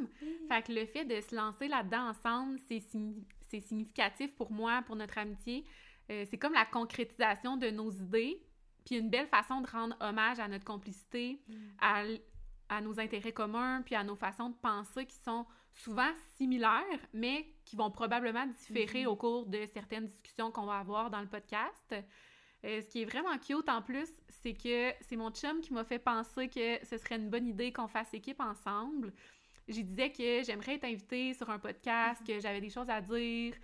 Fait 0.49 0.63
que 0.63 0.73
le 0.73 0.85
fait 0.87 1.05
de 1.05 1.21
se 1.21 1.35
lancer 1.35 1.69
là-dedans 1.69 2.11
ensemble, 2.11 2.59
c'est 2.69 2.81
significatif 3.61 4.35
pour 4.37 4.51
moi, 4.53 4.83
pour 4.87 4.97
notre 4.97 5.19
amitié. 5.19 5.65
Euh, 6.11 6.25
c'est 6.31 6.39
comme 6.39 6.53
la 6.53 6.65
concrétisation 6.65 7.57
de 7.57 7.71
nos 7.71 7.91
idées, 7.91 8.41
puis 8.85 8.97
une 8.99 9.11
belle 9.11 9.27
façon 9.27 9.61
de 9.61 9.67
rendre 9.69 9.97
hommage 10.01 10.39
à 10.39 10.47
notre 10.49 10.65
complicité, 10.65 11.41
à, 11.81 12.05
l- 12.05 12.21
à 12.69 12.81
nos 12.81 12.99
intérêts 13.01 13.33
communs, 13.33 13.83
puis 13.83 13.95
à 13.97 14.05
nos 14.05 14.15
façons 14.17 14.51
de 14.51 14.57
penser 14.57 15.07
qui 15.07 15.17
sont 15.17 15.47
souvent 15.73 16.11
similaires, 16.37 17.01
mais 17.13 17.47
qui 17.65 17.77
vont 17.77 17.91
probablement 17.91 18.47
différer 18.47 19.03
Mhm. 19.03 19.09
au 19.09 19.17
cours 19.17 19.47
de 19.47 19.67
certaines 19.67 20.07
discussions 20.07 20.51
qu'on 20.53 20.67
va 20.67 20.79
avoir 20.79 21.11
dans 21.11 21.21
le 21.21 21.27
podcast. 21.29 21.95
Euh, 22.65 22.81
ce 22.81 22.87
qui 22.89 23.03
est 23.03 23.05
vraiment 23.05 23.37
cute 23.39 23.69
en 23.69 23.83
plus, 23.83 24.09
c'est 24.29 24.55
que 24.55 24.93
c'est 25.03 25.17
mon 25.17 25.31
chum 25.31 25.61
qui 25.61 25.73
m'a 25.75 25.85
fait 25.85 25.99
penser 25.99 26.49
que 26.49 26.85
ce 26.85 26.97
serait 26.97 27.17
une 27.17 27.29
bonne 27.29 27.47
idée 27.47 27.73
qu'on 27.73 27.89
fasse 27.89 28.13
équipe 28.15 28.41
ensemble. 28.41 29.13
J'y 29.69 29.83
disais 29.85 30.11
que 30.11 30.43
j'aimerais 30.45 30.75
être 30.77 30.85
invitée 30.85 31.35
sur 31.35 31.51
un 31.51 31.59
podcast, 31.59 32.25
que 32.27 32.39
j'avais 32.41 32.61
des 32.61 32.71
choses 32.71 32.89
à 32.89 33.01
dire, 33.01 33.55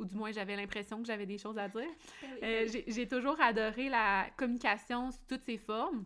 ou 0.00 0.04
du 0.04 0.16
moins 0.16 0.32
j'avais 0.32 0.56
l'impression 0.56 0.98
que 1.00 1.06
j'avais 1.06 1.26
des 1.26 1.38
choses 1.38 1.58
à 1.58 1.68
dire. 1.68 1.86
Ben 2.22 2.30
Euh, 2.42 2.80
j'ai 2.88 3.06
toujours 3.06 3.40
adoré 3.40 3.88
la 3.88 4.26
communication 4.36 5.10
sous 5.12 5.22
toutes 5.28 5.42
ses 5.42 5.58
formes. 5.58 6.04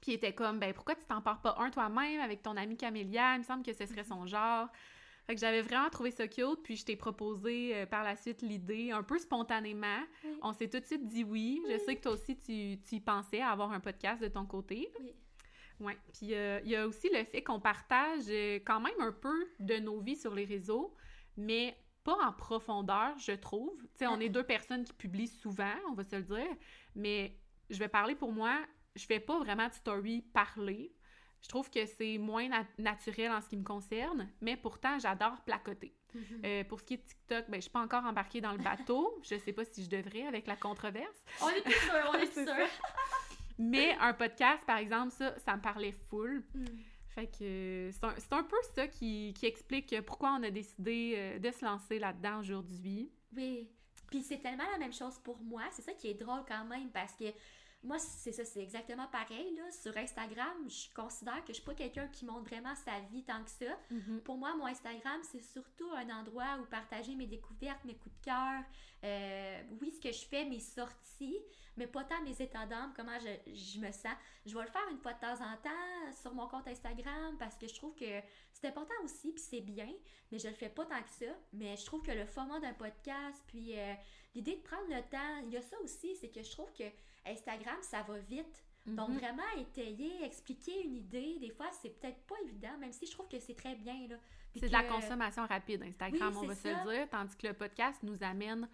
Puis 0.00 0.12
il 0.12 0.14
était 0.16 0.34
comme, 0.34 0.58
ben 0.58 0.72
pourquoi 0.74 0.94
tu 0.94 1.04
t'en 1.06 1.22
pars 1.22 1.40
pas 1.40 1.56
un 1.58 1.70
toi-même 1.70 2.20
avec 2.20 2.42
ton 2.42 2.56
ami 2.56 2.76
Camélia? 2.76 3.34
Il 3.34 3.38
me 3.38 3.42
semble 3.44 3.64
que 3.64 3.72
ce 3.72 3.86
serait 3.86 4.04
son 4.04 4.26
genre. 4.26 4.68
Fait 5.26 5.34
que 5.34 5.40
j'avais 5.40 5.62
vraiment 5.62 5.88
trouvé 5.88 6.10
ça 6.10 6.28
cute, 6.28 6.62
puis 6.62 6.76
je 6.76 6.84
t'ai 6.84 6.96
proposé 6.96 7.74
euh, 7.74 7.86
par 7.86 8.04
la 8.04 8.14
suite 8.14 8.42
l'idée, 8.42 8.90
un 8.90 9.02
peu 9.02 9.18
spontanément. 9.18 10.02
Oui. 10.22 10.38
On 10.42 10.52
s'est 10.52 10.68
tout 10.68 10.78
de 10.78 10.84
suite 10.84 11.06
dit 11.06 11.24
oui. 11.24 11.62
Je 11.70 11.78
sais 11.78 11.96
que 11.96 12.02
toi 12.02 12.12
aussi, 12.12 12.36
tu, 12.36 12.78
tu 12.86 12.96
y 12.96 13.00
pensais 13.00 13.40
à 13.40 13.48
avoir 13.48 13.72
un 13.72 13.80
podcast 13.80 14.20
de 14.20 14.28
ton 14.28 14.44
côté. 14.44 14.92
Oui. 15.00 15.14
Ouais. 15.80 15.96
Puis 16.12 16.34
euh, 16.34 16.60
il 16.64 16.70
y 16.70 16.76
a 16.76 16.86
aussi 16.86 17.08
le 17.08 17.24
fait 17.24 17.42
qu'on 17.42 17.58
partage 17.58 18.28
quand 18.66 18.80
même 18.80 19.00
un 19.00 19.12
peu 19.12 19.48
de 19.58 19.78
nos 19.78 19.98
vies 20.00 20.16
sur 20.16 20.34
les 20.34 20.44
réseaux, 20.44 20.94
mais 21.38 21.74
pas 22.04 22.16
en 22.24 22.32
profondeur, 22.32 23.18
je 23.18 23.32
trouve. 23.32 23.76
Tu 23.82 23.88
sais, 24.00 24.06
on 24.06 24.20
est 24.20 24.28
deux 24.28 24.44
personnes 24.44 24.84
qui 24.84 24.92
publient 24.92 25.26
souvent, 25.28 25.74
on 25.90 25.94
va 25.94 26.04
se 26.04 26.14
le 26.16 26.22
dire, 26.22 26.56
mais 26.94 27.36
je 27.70 27.78
vais 27.78 27.88
parler 27.88 28.14
pour 28.14 28.30
moi, 28.32 28.54
je 28.94 29.04
fais 29.06 29.20
pas 29.20 29.38
vraiment 29.38 29.66
de 29.68 29.72
story 29.72 30.22
parler. 30.32 30.94
Je 31.42 31.48
trouve 31.48 31.68
que 31.70 31.84
c'est 31.84 32.16
moins 32.18 32.48
nat- 32.48 32.66
naturel 32.78 33.30
en 33.32 33.40
ce 33.40 33.48
qui 33.48 33.56
me 33.56 33.64
concerne, 33.64 34.30
mais 34.40 34.56
pourtant, 34.56 34.98
j'adore 34.98 35.40
placoter. 35.42 35.94
Mhm. 36.14 36.40
Euh, 36.44 36.64
pour 36.64 36.80
ce 36.80 36.84
qui 36.84 36.94
est 36.94 36.98
de 36.98 37.02
TikTok, 37.02 37.44
ben, 37.50 37.56
je 37.56 37.62
suis 37.62 37.70
pas 37.70 37.80
encore 37.80 38.04
embarquée 38.04 38.40
dans 38.40 38.52
le 38.52 38.58
bateau. 38.58 39.18
je 39.28 39.36
sais 39.36 39.52
pas 39.52 39.64
si 39.64 39.84
je 39.84 39.90
devrais 39.90 40.26
avec 40.26 40.46
la 40.46 40.56
controverse. 40.56 41.22
On 41.42 41.48
est 41.48 41.60
plus 41.62 41.72
sûrs, 41.74 42.10
on 42.10 42.14
est 42.14 42.26
C'est 42.26 42.44
sûrs. 42.46 42.68
Mais 43.58 43.96
un 44.00 44.14
podcast, 44.14 44.62
par 44.66 44.78
exemple, 44.78 45.10
ça, 45.10 45.38
ça 45.38 45.56
me 45.56 45.60
parlait 45.60 45.92
full. 46.08 46.44
Mm. 46.54 46.64
Fait 47.14 47.26
que 47.26 47.90
c'est 47.92 48.04
un, 48.04 48.14
c'est 48.18 48.32
un 48.32 48.42
peu 48.42 48.56
ça 48.74 48.88
qui, 48.88 49.32
qui 49.34 49.46
explique 49.46 49.94
pourquoi 50.04 50.36
on 50.38 50.42
a 50.42 50.50
décidé 50.50 51.14
euh, 51.16 51.38
de 51.38 51.50
se 51.52 51.64
lancer 51.64 52.00
là-dedans 52.00 52.40
aujourd'hui. 52.40 53.12
Oui. 53.36 53.70
Puis 54.10 54.22
c'est 54.22 54.38
tellement 54.38 54.68
la 54.72 54.78
même 54.78 54.92
chose 54.92 55.18
pour 55.20 55.38
moi. 55.40 55.62
C'est 55.72 55.82
ça 55.82 55.92
qui 55.92 56.08
est 56.08 56.14
drôle 56.14 56.44
quand 56.48 56.64
même 56.64 56.90
parce 56.90 57.14
que 57.14 57.26
moi, 57.84 57.98
c'est 57.98 58.32
ça, 58.32 58.44
c'est 58.44 58.62
exactement 58.62 59.06
pareil. 59.08 59.54
Là. 59.56 59.70
Sur 59.70 59.96
Instagram, 59.96 60.68
je 60.68 60.92
considère 60.94 61.44
que 61.44 61.48
je 61.48 61.54
suis 61.54 61.64
pas 61.64 61.74
quelqu'un 61.74 62.08
qui 62.08 62.24
montre 62.24 62.48
vraiment 62.48 62.74
sa 62.74 62.98
vie 63.12 63.22
tant 63.22 63.44
que 63.44 63.50
ça. 63.50 63.78
Pour 64.24 64.38
moi, 64.38 64.56
mon 64.56 64.66
Instagram, 64.66 65.20
c'est 65.30 65.42
surtout 65.42 65.90
un 65.92 66.08
endroit 66.08 66.58
où 66.60 66.64
partager 66.64 67.14
mes 67.14 67.26
découvertes, 67.26 67.84
mes 67.84 67.94
coups 67.94 68.14
de 68.16 68.24
cœur, 68.24 68.62
euh, 69.04 69.62
oui, 69.80 69.92
ce 69.92 70.00
que 70.00 70.12
je 70.12 70.24
fais, 70.24 70.46
mes 70.46 70.60
sorties, 70.60 71.38
mais 71.76 71.86
pas 71.86 72.04
tant 72.04 72.20
mes 72.22 72.40
états 72.40 72.66
d'âme, 72.66 72.92
comment 72.96 73.18
je, 73.20 73.52
je 73.52 73.78
me 73.78 73.90
sens. 73.92 74.14
Je 74.46 74.54
vais 74.56 74.62
le 74.64 74.70
faire 74.70 74.86
une 74.90 74.98
fois 74.98 75.12
de 75.14 75.20
temps 75.20 75.34
en 75.44 75.56
temps 75.56 76.12
sur 76.20 76.34
mon 76.34 76.46
compte 76.48 76.68
Instagram 76.68 77.36
parce 77.38 77.56
que 77.56 77.66
je 77.66 77.74
trouve 77.74 77.94
que 77.94 78.20
c'est 78.52 78.68
important 78.68 78.94
aussi, 79.02 79.32
puis 79.32 79.42
c'est 79.42 79.60
bien, 79.60 79.88
mais 80.30 80.38
je 80.38 80.48
le 80.48 80.54
fais 80.54 80.68
pas 80.68 80.84
tant 80.86 81.02
que 81.02 81.08
ça. 81.10 81.32
Mais 81.52 81.76
je 81.76 81.84
trouve 81.86 82.02
que 82.02 82.12
le 82.12 82.26
format 82.26 82.60
d'un 82.60 82.74
podcast, 82.74 83.42
puis 83.46 83.78
euh, 83.78 83.94
l'idée 84.34 84.56
de 84.56 84.62
prendre 84.62 84.88
le 84.88 85.02
temps, 85.02 85.38
il 85.46 85.52
y 85.52 85.56
a 85.56 85.62
ça 85.62 85.76
aussi, 85.82 86.14
c'est 86.16 86.28
que 86.28 86.42
je 86.42 86.50
trouve 86.50 86.72
que 86.72 86.84
Instagram, 87.26 87.76
ça 87.82 88.02
va 88.02 88.18
vite. 88.18 88.64
Donc, 88.86 89.08
Mhm. 89.08 89.16
vraiment 89.18 89.42
étayer, 89.56 90.24
expliquer 90.24 90.82
une 90.84 90.96
idée, 90.96 91.38
des 91.38 91.48
fois, 91.50 91.70
c'est 91.80 91.88
peut-être 91.98 92.20
pas 92.26 92.34
évident, 92.44 92.76
même 92.78 92.92
si 92.92 93.06
je 93.06 93.12
trouve 93.12 93.26
que 93.28 93.38
c'est 93.38 93.54
très 93.54 93.74
bien. 93.76 93.94
C'est 94.54 94.66
de 94.68 94.72
la 94.72 94.82
consommation 94.84 95.46
rapide, 95.46 95.82
Instagram, 95.84 96.34
Oui, 96.36 96.40
on 96.44 96.46
va 96.48 96.54
se 96.54 96.68
le 96.68 96.90
dire, 96.90 97.08
tandis 97.10 97.34
que 97.34 97.46
le 97.46 97.54
podcast 97.54 98.02
nous 98.02 98.22
amène 98.22 98.68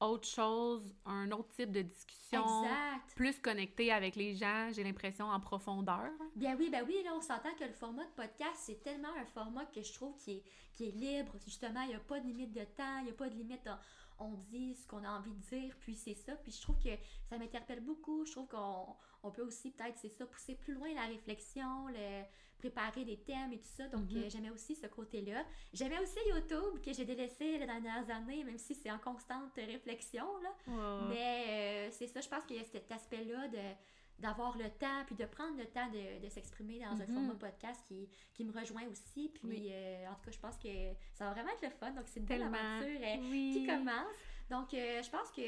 autre 0.00 0.26
chose, 0.28 0.94
un 1.06 1.30
autre 1.30 1.48
type 1.54 1.70
de 1.70 1.82
discussion, 1.82 2.42
Exact. 2.64 3.14
plus 3.16 3.38
connecté 3.40 3.92
avec 3.92 4.16
les 4.16 4.34
gens, 4.34 4.70
j'ai 4.72 4.84
l'impression, 4.84 5.26
en 5.26 5.40
profondeur. 5.40 6.10
Bien 6.36 6.56
oui, 6.58 6.68
ben 6.70 6.84
oui, 6.86 6.96
là, 7.04 7.12
on 7.14 7.20
s'entend 7.20 7.54
que 7.58 7.64
le 7.64 7.72
format 7.72 8.04
de 8.04 8.10
podcast, 8.10 8.56
c'est 8.56 8.82
tellement 8.82 9.14
un 9.20 9.24
format 9.26 9.64
que 9.66 9.82
je 9.82 9.92
trouve 9.92 10.16
qui 10.16 10.32
est, 10.32 10.42
qui 10.72 10.88
est 10.88 10.92
libre. 10.92 11.32
Justement, 11.44 11.82
il 11.82 11.88
n'y 11.88 11.94
a 11.94 12.00
pas 12.00 12.20
de 12.20 12.26
limite 12.26 12.52
de 12.52 12.64
temps, 12.64 12.98
il 12.98 13.04
n'y 13.04 13.10
a 13.10 13.14
pas 13.14 13.28
de 13.28 13.34
limite. 13.34 13.68
On 14.18 14.32
dit 14.34 14.74
ce 14.74 14.86
qu'on 14.86 15.04
a 15.04 15.10
envie 15.10 15.32
de 15.32 15.40
dire, 15.56 15.74
puis 15.80 15.94
c'est 15.96 16.14
ça. 16.14 16.34
Puis 16.36 16.52
je 16.52 16.60
trouve 16.62 16.78
que 16.78 16.90
ça 17.28 17.38
m'interpelle 17.38 17.80
beaucoup. 17.80 18.24
Je 18.24 18.32
trouve 18.32 18.46
qu'on 18.48 18.86
on 19.22 19.30
peut 19.30 19.42
aussi, 19.42 19.70
peut-être, 19.70 19.96
c'est 19.98 20.08
ça, 20.10 20.26
pousser 20.26 20.54
plus 20.54 20.74
loin 20.74 20.92
la 20.94 21.06
réflexion, 21.06 21.88
le, 21.88 22.22
préparer 22.58 23.04
des 23.04 23.18
thèmes 23.18 23.52
et 23.52 23.58
tout 23.58 23.68
ça. 23.76 23.88
Donc, 23.88 24.10
Mhm. 24.10 24.16
euh, 24.24 24.28
j'aimais 24.30 24.50
aussi 24.50 24.74
ce 24.76 24.86
côté-là. 24.86 25.44
J'aimais 25.72 25.98
aussi 25.98 26.16
YouTube, 26.28 26.80
que 26.82 26.92
j'ai 26.92 27.04
délaissé 27.04 27.58
les 27.58 27.66
dernières 27.66 28.08
années, 28.10 28.44
même 28.44 28.58
si 28.58 28.74
c'est 28.74 28.90
en 28.90 28.98
constante 28.98 29.52
réflexion, 29.56 30.26
là. 30.42 30.50
Mais 31.08 31.88
euh, 31.88 31.90
c'est 31.92 32.06
ça, 32.06 32.20
je 32.20 32.28
pense 32.28 32.44
qu'il 32.44 32.56
y 32.56 32.60
a 32.60 32.64
cet 32.64 32.90
aspect-là 32.90 33.48
de 33.48 33.58
d'avoir 34.18 34.56
le 34.56 34.70
temps, 34.70 35.04
puis 35.06 35.14
de 35.16 35.24
prendre 35.26 35.56
le 35.58 35.66
temps 35.66 35.88
de, 35.90 36.22
de 36.24 36.28
s'exprimer 36.28 36.80
dans 36.80 36.92
un 36.92 37.06
Mhm. 37.06 37.14
format 37.14 37.34
podcast 37.34 37.80
qui, 37.86 38.08
qui 38.32 38.44
me 38.44 38.52
rejoint 38.58 38.86
aussi. 38.88 39.28
Puis, 39.28 39.48
Oui. 39.48 39.68
euh, 39.72 40.06
en 40.08 40.14
tout 40.14 40.22
cas, 40.26 40.30
je 40.30 40.38
pense 40.38 40.56
que 40.56 40.68
ça 41.12 41.26
va 41.26 41.32
vraiment 41.32 41.50
être 41.50 41.62
le 41.62 41.70
fun. 41.70 41.90
Donc, 41.90 42.04
c'est 42.06 42.20
une 42.20 42.26
belle 42.26 42.40
Tellement. 42.40 42.56
aventure 42.56 43.00
euh, 43.02 43.16
oui. 43.30 43.50
qui 43.54 43.66
commence. 43.66 44.16
Donc, 44.50 44.72
euh, 44.74 45.02
je 45.02 45.10
pense 45.10 45.30
que 45.32 45.42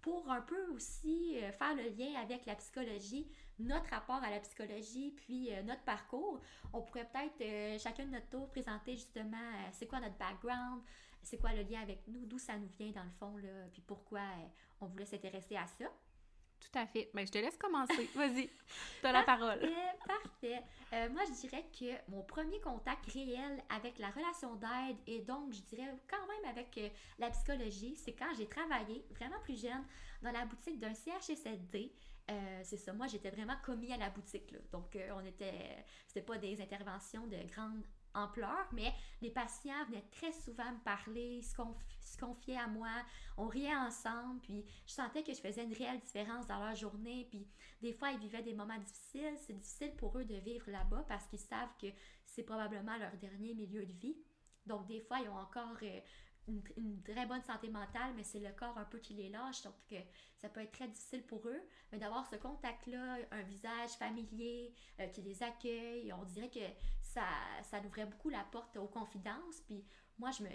pour 0.00 0.28
un 0.30 0.40
peu 0.40 0.66
aussi 0.72 1.36
faire 1.52 1.74
le 1.76 1.88
lien 1.90 2.20
avec 2.20 2.44
la 2.46 2.56
psychologie, 2.56 3.30
notre 3.60 3.88
rapport 3.90 4.20
à 4.24 4.30
la 4.30 4.40
psychologie, 4.40 5.12
puis 5.12 5.50
notre 5.64 5.82
parcours, 5.82 6.40
on 6.72 6.82
pourrait 6.82 7.08
peut-être 7.08 7.80
chacun 7.80 8.06
de 8.06 8.10
notre 8.10 8.28
tour 8.28 8.48
présenter 8.48 8.94
justement 8.96 9.36
c'est 9.70 9.86
quoi 9.86 10.00
notre 10.00 10.16
background, 10.16 10.82
c'est 11.22 11.38
quoi 11.38 11.52
le 11.52 11.62
lien 11.62 11.80
avec 11.82 12.04
nous, 12.08 12.26
d'où 12.26 12.38
ça 12.38 12.56
nous 12.58 12.68
vient 12.76 12.90
dans 12.90 13.04
le 13.04 13.10
fond, 13.10 13.36
là, 13.36 13.68
puis 13.72 13.80
pourquoi 13.82 14.22
on 14.80 14.86
voulait 14.86 15.04
s'intéresser 15.06 15.54
à 15.56 15.68
ça. 15.68 15.84
Tout 16.62 16.78
à 16.78 16.86
fait. 16.86 17.10
Ben, 17.14 17.26
je 17.26 17.32
te 17.32 17.38
laisse 17.38 17.56
commencer. 17.56 18.08
Vas-y, 18.14 18.48
t'as 19.00 19.12
la 19.12 19.22
parole. 19.22 19.60
Parfait. 20.06 20.62
Euh, 20.92 21.08
moi, 21.10 21.22
je 21.26 21.40
dirais 21.40 21.64
que 21.78 22.10
mon 22.10 22.22
premier 22.22 22.60
contact 22.60 23.10
réel 23.12 23.62
avec 23.68 23.98
la 23.98 24.10
relation 24.10 24.54
d'aide 24.56 24.96
et 25.06 25.20
donc, 25.20 25.52
je 25.52 25.60
dirais 25.62 25.94
quand 26.08 26.26
même 26.26 26.50
avec 26.50 26.76
euh, 26.78 26.88
la 27.18 27.30
psychologie, 27.30 27.96
c'est 27.96 28.12
quand 28.12 28.32
j'ai 28.36 28.46
travaillé 28.46 29.04
vraiment 29.10 29.40
plus 29.42 29.60
jeune 29.60 29.84
dans 30.22 30.32
la 30.32 30.44
boutique 30.44 30.78
d'un 30.78 30.94
CHSLD. 30.94 31.92
Euh, 32.30 32.60
c'est 32.62 32.76
ça, 32.76 32.92
moi 32.92 33.08
j'étais 33.08 33.30
vraiment 33.30 33.56
commis 33.64 33.92
à 33.92 33.96
la 33.96 34.10
boutique. 34.10 34.52
Là. 34.52 34.58
Donc, 34.70 34.96
on 35.14 35.24
était, 35.24 35.84
c'était 36.06 36.22
pas 36.22 36.38
des 36.38 36.60
interventions 36.60 37.26
de 37.26 37.36
grande 37.52 37.82
ampleur, 38.14 38.68
mais 38.72 38.92
les 39.20 39.30
patients 39.30 39.84
venaient 39.86 40.06
très 40.10 40.32
souvent 40.32 40.70
me 40.72 40.78
parler, 40.84 41.42
se, 41.42 41.54
conf- 41.54 41.76
se 42.00 42.16
confier 42.18 42.58
à 42.58 42.66
moi, 42.66 42.90
on 43.36 43.46
riait 43.46 43.74
ensemble, 43.74 44.40
puis 44.40 44.64
je 44.86 44.92
sentais 44.92 45.22
que 45.22 45.32
je 45.32 45.40
faisais 45.40 45.64
une 45.64 45.72
réelle 45.74 46.00
différence 46.00 46.46
dans 46.46 46.64
leur 46.64 46.74
journée, 46.74 47.26
puis 47.30 47.46
des 47.80 47.92
fois, 47.92 48.10
ils 48.12 48.18
vivaient 48.18 48.42
des 48.42 48.54
moments 48.54 48.78
difficiles. 48.78 49.36
C'est 49.38 49.54
difficile 49.54 49.94
pour 49.96 50.16
eux 50.18 50.24
de 50.24 50.36
vivre 50.36 50.70
là-bas 50.70 51.04
parce 51.08 51.26
qu'ils 51.26 51.40
savent 51.40 51.74
que 51.80 51.88
c'est 52.24 52.44
probablement 52.44 52.96
leur 52.96 53.16
dernier 53.16 53.54
milieu 53.54 53.84
de 53.84 53.92
vie. 53.92 54.16
Donc, 54.66 54.86
des 54.86 55.00
fois, 55.00 55.18
ils 55.20 55.28
ont 55.28 55.38
encore 55.38 55.76
euh, 55.82 56.00
une, 56.48 56.62
une 56.76 57.02
très 57.02 57.26
bonne 57.26 57.42
santé 57.42 57.68
mentale, 57.68 58.12
mais 58.16 58.24
c'est 58.24 58.40
le 58.40 58.50
corps 58.52 58.76
un 58.78 58.84
peu 58.84 58.98
qui 58.98 59.14
les 59.14 59.28
lâche. 59.28 59.62
Donc, 59.62 59.74
euh, 59.92 60.00
ça 60.36 60.48
peut 60.48 60.60
être 60.60 60.72
très 60.72 60.88
difficile 60.88 61.22
pour 61.24 61.46
eux. 61.48 61.60
Mais 61.92 61.98
d'avoir 61.98 62.26
ce 62.26 62.36
contact-là, 62.36 63.18
un 63.30 63.42
visage 63.42 63.90
familier 63.90 64.74
euh, 65.00 65.06
qui 65.08 65.22
les 65.22 65.42
accueille, 65.42 66.12
on 66.12 66.24
dirait 66.24 66.50
que 66.50 66.60
ça, 67.00 67.24
ça 67.62 67.80
ouvrait 67.80 68.06
beaucoup 68.06 68.28
la 68.30 68.44
porte 68.50 68.76
aux 68.76 68.88
confidences. 68.88 69.60
Puis, 69.66 69.84
moi, 70.18 70.30
je 70.30 70.42
me, 70.44 70.50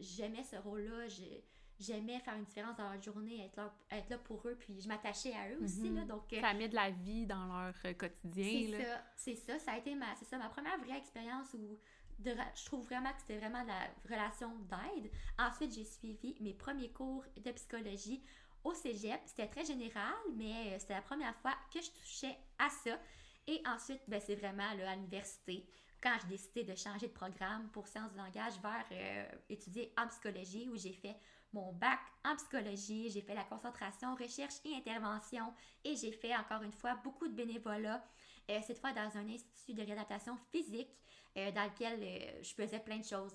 j'aimais 0.00 0.44
ce 0.44 0.56
rôle-là. 0.56 1.08
J'ai- 1.08 1.44
J'aimais 1.78 2.18
faire 2.20 2.34
une 2.36 2.44
différence 2.46 2.74
dans 2.78 2.90
leur 2.90 3.02
journée, 3.02 3.44
être 3.44 3.56
là, 3.56 3.70
être 3.90 4.08
là 4.08 4.16
pour 4.16 4.48
eux, 4.48 4.56
puis 4.58 4.80
je 4.80 4.88
m'attachais 4.88 5.34
à 5.34 5.50
eux 5.50 5.58
aussi. 5.62 5.90
Mhm. 5.90 5.96
Là, 5.96 6.04
donc, 6.06 6.32
euh, 6.32 6.40
Ça 6.40 6.54
met 6.54 6.70
de 6.70 6.74
la 6.74 6.90
vie 6.90 7.26
dans 7.26 7.44
leur 7.48 7.74
euh, 7.84 7.92
quotidien. 7.92 8.44
c'est 8.78 8.82
ça, 8.82 9.04
c'est 9.14 9.34
ça. 9.36 9.58
Ça 9.58 9.72
a 9.72 9.76
été 9.76 9.94
ma, 9.94 10.14
c'est 10.14 10.24
ça, 10.24 10.38
ma 10.38 10.48
première 10.48 10.78
vraie 10.78 10.96
expérience 10.96 11.52
où 11.52 11.78
je 12.24 12.64
trouve 12.64 12.84
vraiment 12.84 13.10
que 13.12 13.20
c'était 13.20 13.38
vraiment 13.38 13.62
la 13.64 13.88
relation 14.08 14.50
d'aide. 14.70 15.10
Ensuite, 15.38 15.74
j'ai 15.74 15.84
suivi 15.84 16.36
mes 16.40 16.54
premiers 16.54 16.90
cours 16.90 17.24
de 17.36 17.50
psychologie 17.52 18.22
au 18.64 18.74
cégep. 18.74 19.20
C'était 19.26 19.48
très 19.48 19.64
général, 19.64 20.14
mais 20.36 20.74
euh, 20.74 20.78
c'était 20.78 20.94
la 20.94 21.02
première 21.02 21.36
fois 21.36 21.54
que 21.72 21.80
je 21.80 21.90
touchais 21.90 22.36
à 22.58 22.68
ça. 22.68 22.98
Et 23.46 23.62
ensuite, 23.66 24.00
ben, 24.08 24.20
c'est 24.20 24.34
vraiment 24.34 24.72
là, 24.74 24.90
à 24.90 24.96
l'université, 24.96 25.64
quand 26.02 26.16
j'ai 26.22 26.28
décidé 26.28 26.64
de 26.64 26.74
changer 26.74 27.06
de 27.06 27.12
programme 27.12 27.68
pour 27.70 27.86
sciences 27.86 28.12
du 28.12 28.18
langage 28.18 28.54
vers 28.60 28.86
euh, 28.92 29.24
étudier 29.48 29.92
en 29.96 30.08
psychologie, 30.08 30.68
où 30.68 30.76
j'ai 30.76 30.92
fait 30.92 31.16
mon 31.52 31.72
bac 31.72 32.00
en 32.24 32.36
psychologie, 32.36 33.10
j'ai 33.10 33.22
fait 33.22 33.34
la 33.34 33.44
concentration, 33.44 34.14
recherche 34.14 34.56
et 34.64 34.74
intervention, 34.74 35.52
et 35.84 35.96
j'ai 35.96 36.12
fait 36.12 36.34
encore 36.36 36.62
une 36.62 36.72
fois 36.72 36.96
beaucoup 37.02 37.28
de 37.28 37.34
bénévolat, 37.34 38.04
euh, 38.50 38.60
cette 38.66 38.78
fois 38.78 38.92
dans 38.92 39.16
un 39.16 39.28
institut 39.28 39.74
de 39.74 39.82
réadaptation 39.82 40.36
physique, 40.52 40.90
euh, 41.36 41.50
dans 41.52 41.64
lequel 41.64 42.00
euh, 42.02 42.42
je 42.42 42.54
faisais 42.54 42.80
plein 42.80 42.98
de 42.98 43.04
choses. 43.04 43.34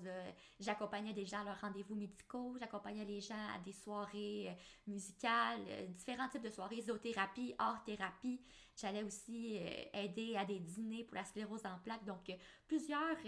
J'accompagnais 0.58 1.12
des 1.12 1.24
gens 1.24 1.40
à 1.40 1.44
leurs 1.44 1.60
rendez-vous 1.60 1.94
médicaux, 1.94 2.56
j'accompagnais 2.58 3.04
les 3.04 3.20
gens 3.20 3.34
à 3.54 3.58
des 3.58 3.72
soirées 3.72 4.56
musicales, 4.86 5.60
différents 5.90 6.28
types 6.28 6.42
de 6.42 6.50
soirées, 6.50 6.82
zoothérapie, 6.82 7.54
art-thérapie. 7.58 8.40
J'allais 8.74 9.02
aussi 9.02 9.60
aider 9.92 10.34
à 10.36 10.44
des 10.44 10.58
dîners 10.58 11.04
pour 11.04 11.14
la 11.14 11.24
sclérose 11.24 11.64
en 11.66 11.78
plaques. 11.78 12.04
Donc, 12.04 12.32
plusieurs 12.66 13.18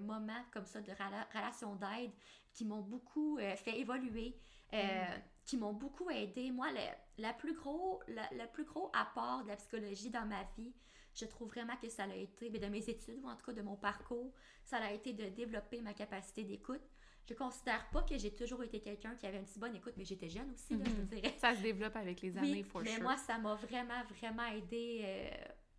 moments 0.00 0.44
comme 0.52 0.66
ça 0.66 0.80
de 0.80 0.92
rela- 0.92 1.26
relations 1.34 1.74
d'aide 1.74 2.12
qui 2.52 2.64
m'ont 2.64 2.80
beaucoup 2.82 3.38
euh, 3.38 3.56
fait 3.56 3.78
évoluer, 3.78 4.36
euh, 4.74 5.04
qui 5.44 5.56
m'ont 5.56 5.72
beaucoup 5.72 6.10
aidé. 6.10 6.50
Moi, 6.50 6.70
le, 6.72 7.22
la 7.22 7.32
plus 7.32 7.54
gros, 7.54 8.00
la- 8.08 8.28
le 8.32 8.46
plus 8.52 8.64
gros 8.64 8.90
apport 8.92 9.42
de 9.44 9.48
la 9.48 9.56
psychologie 9.56 10.10
dans 10.10 10.26
ma 10.26 10.42
vie, 10.56 10.72
je 11.14 11.24
trouve 11.24 11.48
vraiment 11.48 11.76
que 11.76 11.88
ça 11.88 12.04
a 12.04 12.14
été, 12.14 12.50
mais 12.50 12.58
de 12.58 12.66
mes 12.66 12.88
études, 12.88 13.20
ou 13.22 13.28
en 13.28 13.36
tout 13.36 13.46
cas 13.46 13.52
de 13.52 13.62
mon 13.62 13.76
parcours, 13.76 14.32
ça 14.64 14.76
a 14.78 14.92
été 14.92 15.12
de 15.12 15.28
développer 15.28 15.80
ma 15.80 15.92
capacité 15.94 16.44
d'écoute. 16.44 16.82
Je 17.28 17.34
considère 17.34 17.88
pas 17.90 18.02
que 18.02 18.16
j'ai 18.18 18.34
toujours 18.34 18.62
été 18.64 18.80
quelqu'un 18.80 19.14
qui 19.14 19.26
avait 19.26 19.38
une 19.38 19.46
si 19.46 19.58
bonne 19.58 19.74
écoute, 19.76 19.94
mais 19.96 20.04
j'étais 20.04 20.28
jeune 20.28 20.50
aussi, 20.52 20.76
là, 20.76 20.84
je 20.86 20.90
Mhm. 20.90 20.96
vous 20.96 21.14
dirais. 21.14 21.34
Ça 21.38 21.54
se 21.54 21.60
développe 21.62 21.94
avec 21.96 22.20
les 22.22 22.36
années, 22.36 22.52
Oui, 22.52 22.62
for 22.64 22.82
mais 22.82 22.94
sure. 22.94 23.02
moi, 23.02 23.16
ça 23.16 23.38
m'a 23.38 23.54
vraiment, 23.54 24.02
vraiment 24.18 24.46
aidé 24.46 25.00
euh, 25.04 25.30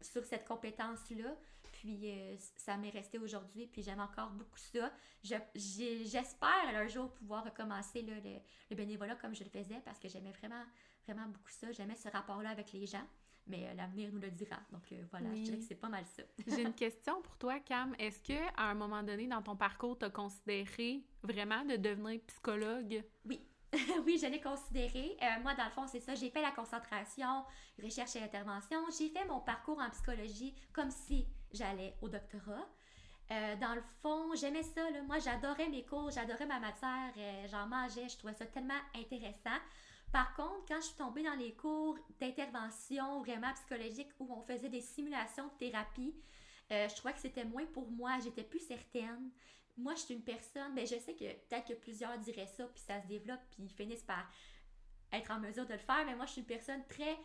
sur 0.01 0.23
cette 0.25 0.45
compétence-là. 0.45 1.35
Puis 1.81 2.11
euh, 2.11 2.35
ça 2.57 2.77
m'est 2.77 2.91
resté 2.91 3.17
aujourd'hui, 3.17 3.65
puis 3.65 3.81
j'aime 3.81 3.99
encore 3.99 4.29
beaucoup 4.29 4.59
ça. 4.59 4.91
J'espère 5.23 6.75
un 6.75 6.87
jour 6.87 7.11
pouvoir 7.13 7.43
recommencer 7.43 8.03
le, 8.03 8.13
le, 8.69 8.75
bénévolat 8.75 9.15
comme 9.15 9.33
je 9.33 9.43
le 9.43 9.49
faisais 9.49 9.81
parce 9.83 9.97
que 9.97 10.07
j'aimais 10.07 10.31
vraiment, 10.31 10.63
vraiment 11.07 11.25
beaucoup 11.25 11.49
ça. 11.49 11.71
J'aimais 11.71 11.95
ce 11.95 12.07
rapport-là 12.09 12.51
avec 12.51 12.71
les 12.71 12.85
gens. 12.85 13.03
Mais 13.47 13.67
euh, 13.67 13.73
l'avenir 13.73 14.11
nous 14.13 14.19
le 14.19 14.29
dira. 14.29 14.57
Donc 14.71 14.83
euh, 14.91 15.03
voilà, 15.09 15.33
je 15.33 15.41
dirais 15.41 15.57
que 15.57 15.63
c'est 15.63 15.73
pas 15.73 15.89
mal 15.89 16.05
ça. 16.05 16.21
J'ai 16.47 16.61
une 16.61 16.75
question 16.75 17.19
pour 17.23 17.35
toi, 17.37 17.59
Cam. 17.59 17.95
Est-ce 17.97 18.21
que 18.21 18.39
à 18.55 18.69
un 18.69 18.75
moment 18.75 19.01
donné 19.01 19.25
dans 19.25 19.41
ton 19.41 19.55
parcours, 19.55 19.97
tu 19.97 20.05
as 20.05 20.11
considéré 20.11 21.03
vraiment 21.23 21.65
de 21.65 21.77
devenir 21.77 22.21
psychologue? 22.27 23.03
Oui. 23.25 23.41
oui, 24.05 24.19
je 24.21 24.27
l'ai 24.27 24.39
considéré. 24.39 25.17
Euh, 25.19 25.41
moi, 25.41 25.55
dans 25.55 25.65
le 25.65 25.71
fond, 25.71 25.87
c'est 25.87 25.99
ça. 25.99 26.13
J'ai 26.13 26.29
fait 26.29 26.43
la 26.43 26.51
concentration, 26.51 27.43
recherche 27.81 28.15
et 28.17 28.21
intervention. 28.21 28.77
J'ai 28.95 29.09
fait 29.09 29.25
mon 29.25 29.39
parcours 29.39 29.79
en 29.79 29.89
psychologie 29.89 30.53
comme 30.73 30.91
si 30.91 31.25
j'allais 31.53 31.95
au 32.01 32.09
doctorat. 32.09 32.67
dans 33.29 33.75
le 33.75 33.81
fond, 34.01 34.33
j'aimais 34.35 34.63
ça. 34.63 34.81
Moi, 35.07 35.19
j'adorais 35.19 35.69
mes 35.69 35.85
cours, 35.85 36.11
j'adorais 36.11 36.45
ma 36.45 36.59
matière. 36.59 37.13
J'en 37.49 37.67
mangeais, 37.67 38.09
je 38.09 38.17
trouvais 38.17 38.33
ça 38.33 38.45
tellement 38.45 38.81
intéressant. 38.95 39.59
Par 40.11 40.35
contre, 40.35 40.65
quand 40.67 40.81
je 40.81 40.87
suis 40.87 40.95
tombée 40.95 41.23
dans 41.23 41.35
les 41.35 41.53
cours 41.53 41.97
d'intervention 42.19 43.21
vraiment 43.21 43.53
psychologique 43.53 44.09
où 44.19 44.27
on 44.33 44.41
faisait 44.41 44.69
des 44.69 44.81
simulations 44.81 45.47
de 45.47 45.53
thérapie, 45.57 46.13
euh, 46.71 46.87
je 46.89 46.95
trouvais 46.95 47.13
que 47.13 47.19
c'était 47.19 47.45
moins 47.45 47.65
pour 47.67 47.89
moi, 47.91 48.17
j'étais 48.21 48.43
plus 48.43 48.59
certaine. 48.59 49.31
Moi, 49.77 49.95
je 49.95 50.01
suis 50.01 50.13
une 50.13 50.23
personne, 50.23 50.73
mais 50.73 50.83
ben, 50.83 50.97
je 50.97 51.03
sais 51.03 51.13
que 51.13 51.33
peut-être 51.47 51.67
que 51.67 51.73
plusieurs 51.73 52.17
diraient 52.17 52.47
ça, 52.47 52.65
puis 52.67 52.81
ça 52.81 53.01
se 53.01 53.07
développe, 53.07 53.39
puis 53.51 53.63
ils 53.63 53.69
finissent 53.69 54.03
par 54.03 54.29
être 55.13 55.31
en 55.31 55.39
mesure 55.39 55.65
de 55.65 55.73
le 55.73 55.79
faire, 55.79 56.05
mais 56.05 56.15
moi, 56.15 56.25
je 56.25 56.33
suis 56.33 56.41
une 56.41 56.47
personne 56.47 56.85
très 56.87 57.17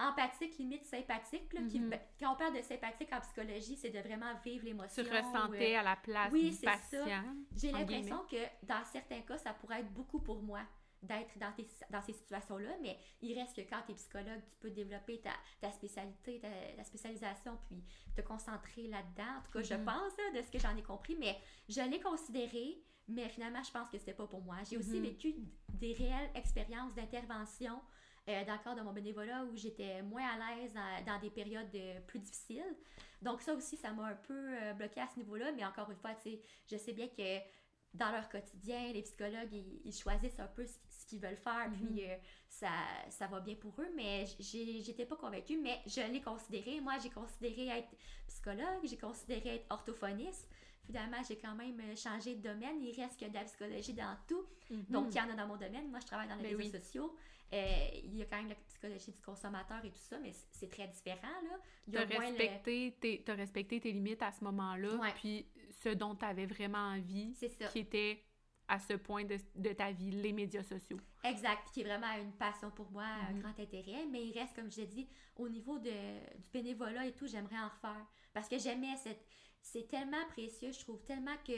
empathique, 0.00 0.58
limite 0.58 0.86
sympathique. 0.86 1.52
Mhm. 1.54 1.90
Ben, 1.90 2.00
quand 2.18 2.32
on 2.32 2.36
parle 2.36 2.56
de 2.56 2.62
sympathique 2.62 3.12
en 3.12 3.20
psychologie, 3.20 3.76
c'est 3.76 3.90
de 3.90 3.98
vraiment 3.98 4.34
vivre 4.44 4.64
l'émotion. 4.64 5.02
Tu 5.02 5.10
ressentais 5.10 5.76
euh, 5.76 5.80
à 5.80 5.82
la 5.82 5.96
place 5.96 6.32
oui, 6.32 6.50
du 6.50 6.64
patient. 6.64 7.22
J'ai 7.56 7.72
l'impression 7.72 8.24
que 8.30 8.66
dans 8.66 8.84
certains 8.92 9.20
cas, 9.20 9.38
ça 9.38 9.52
pourrait 9.54 9.80
être 9.80 9.92
beaucoup 9.92 10.20
pour 10.20 10.42
moi 10.42 10.60
d'être 11.02 11.38
dans, 11.38 11.52
dans 11.90 12.02
ces 12.02 12.12
situations-là, 12.12 12.72
mais 12.82 12.98
il 13.22 13.38
reste 13.38 13.56
que 13.56 13.62
quand 13.62 13.80
tu 13.86 13.92
es 13.92 13.94
psychologue, 13.94 14.42
tu 14.50 14.56
peux 14.60 14.70
développer 14.70 15.20
ta, 15.20 15.32
ta 15.60 15.72
spécialité, 15.72 16.40
ta, 16.40 16.84
spécialisation, 16.84 17.58
puis 17.66 17.82
te 18.14 18.20
concentrer 18.20 18.86
là-dedans. 18.86 19.38
En 19.38 19.42
tout 19.42 19.52
cas, 19.52 19.62
je 19.62 19.74
mm-hmm. 19.74 19.84
pense 19.84 20.12
de 20.34 20.42
ce 20.42 20.50
que 20.50 20.58
j'en 20.58 20.76
ai 20.76 20.82
compris, 20.82 21.16
mais 21.18 21.38
je 21.68 21.80
l'ai 21.80 22.00
considéré, 22.00 22.82
mais 23.08 23.28
finalement, 23.30 23.62
je 23.62 23.70
pense 23.70 23.88
que 23.88 23.98
c'était 23.98 24.12
pas 24.12 24.26
pour 24.26 24.42
moi. 24.42 24.56
J'ai 24.68 24.76
aussi 24.76 24.98
mm-hmm. 24.98 25.02
vécu 25.02 25.34
des 25.72 25.94
réelles 25.94 26.30
expériences 26.34 26.94
d'intervention 26.94 27.80
euh, 28.28 28.44
dans 28.44 28.52
le 28.52 28.58
cadre 28.58 28.76
de 28.76 28.82
mon 28.82 28.92
bénévolat 28.92 29.44
où 29.44 29.56
j'étais 29.56 30.02
moins 30.02 30.22
à 30.22 30.56
l'aise 30.56 30.72
dans, 31.06 31.18
des 31.20 31.30
périodes 31.30 31.74
euh, 31.74 32.00
plus 32.06 32.18
difficiles. 32.18 32.76
Donc 33.22 33.42
ça 33.42 33.54
aussi, 33.54 33.76
ça 33.76 33.92
m'a 33.92 34.04
un 34.06 34.14
peu 34.14 34.34
euh, 34.34 34.72
bloqué 34.74 35.00
à 35.00 35.08
ce 35.08 35.18
niveau-là, 35.18 35.52
mais 35.52 35.64
encore 35.64 35.90
une 35.90 35.98
fois, 35.98 36.12
je 36.24 36.76
sais 36.76 36.92
bien 36.92 37.08
que 37.08 37.40
dans 37.92 38.12
leur 38.12 38.28
quotidien, 38.28 38.92
les 38.92 39.02
psychologues, 39.02 39.52
ils, 39.84 39.92
choisissent 39.92 40.38
un 40.38 40.46
peu 40.46 40.64
ce, 40.64 41.06
qu'ils 41.06 41.20
veulent 41.20 41.36
faire, 41.36 41.68
puis 41.72 42.04
mhm. 42.04 42.10
euh, 42.10 42.16
ça, 42.48 42.68
ça 43.08 43.26
va 43.26 43.40
bien 43.40 43.56
pour 43.56 43.74
eux, 43.80 43.90
mais 43.96 44.26
j'étais 44.38 45.06
pas 45.06 45.16
convaincue, 45.16 45.58
mais 45.58 45.80
je 45.86 46.00
l'ai 46.00 46.20
considéré. 46.20 46.80
Moi, 46.80 46.94
j'ai 47.02 47.10
considéré 47.10 47.66
être 47.78 47.88
psychologue, 48.28 48.84
j'ai 48.84 48.96
considéré 48.96 49.56
être 49.56 49.66
orthophoniste. 49.70 50.48
Finalement, 50.86 51.18
j'ai 51.28 51.36
quand 51.36 51.54
même 51.54 51.80
changé 51.96 52.36
de 52.36 52.42
domaine. 52.42 52.80
Il 52.80 52.98
reste 53.00 53.18
que 53.18 53.26
de 53.26 53.34
la 53.34 53.44
psychologie 53.44 53.92
dans 53.92 54.16
tout. 54.26 54.44
Mhm. 54.70 54.84
Donc, 54.88 55.06
il 55.10 55.16
y 55.16 55.20
en 55.20 55.30
a 55.30 55.34
dans 55.34 55.46
mon 55.46 55.56
domaine. 55.56 55.90
Moi, 55.90 55.98
je 56.00 56.06
travaille 56.06 56.28
dans 56.28 56.36
les 56.36 56.54
ben 56.54 56.56
réseaux 56.56 56.78
sociaux. 56.78 57.16
Euh, 57.52 57.88
il 58.04 58.16
y 58.16 58.22
a 58.22 58.26
quand 58.26 58.36
même 58.36 58.48
la 58.48 58.54
psychologie 58.54 59.10
du 59.10 59.20
consommateur 59.20 59.84
et 59.84 59.90
tout 59.90 59.98
ça, 59.98 60.18
mais 60.20 60.32
c'est 60.52 60.70
très 60.70 60.86
différent. 60.86 61.28
Tu 61.90 61.96
as, 61.96 63.34
respecté 63.34 63.80
tes 63.80 63.92
limites 63.92 64.22
à 64.22 64.30
ce 64.30 64.44
moment-là, 64.44 64.90
puis 65.16 65.46
ce 65.82 65.88
dont 65.88 66.14
tu 66.14 66.24
avais 66.24 66.46
vraiment 66.46 66.78
envie, 66.78 67.34
qui 67.72 67.78
était 67.78 68.22
à 68.68 68.78
ce 68.78 68.92
point 68.92 69.24
de, 69.24 69.72
ta 69.72 69.90
vie, 69.90 70.12
les 70.12 70.32
médias 70.32 70.62
sociaux. 70.62 71.00
Exact, 71.24 71.60
qui 71.72 71.80
est 71.80 71.84
vraiment 71.84 72.14
une 72.22 72.32
passion 72.32 72.70
pour 72.70 72.88
moi, 72.92 73.02
un 73.28 73.32
mhm. 73.32 73.40
grand 73.40 73.58
intérêt, 73.58 74.06
mais 74.08 74.24
il 74.24 74.38
reste, 74.38 74.54
comme 74.54 74.70
je 74.70 74.76
l'ai 74.76 74.86
dit, 74.86 75.08
au 75.36 75.48
niveau 75.48 75.80
de, 75.80 75.90
du 75.90 76.48
bénévolat 76.52 77.06
et 77.06 77.12
tout, 77.12 77.26
j'aimerais 77.26 77.58
en 77.58 77.68
refaire, 77.68 78.06
parce 78.32 78.48
que 78.48 78.58
j'aimais 78.58 78.96
cette... 78.96 79.26
C'est 79.62 79.88
tellement 79.88 80.24
précieux, 80.30 80.72
je 80.72 80.78
trouve 80.80 81.02
tellement 81.02 81.36
que 81.46 81.52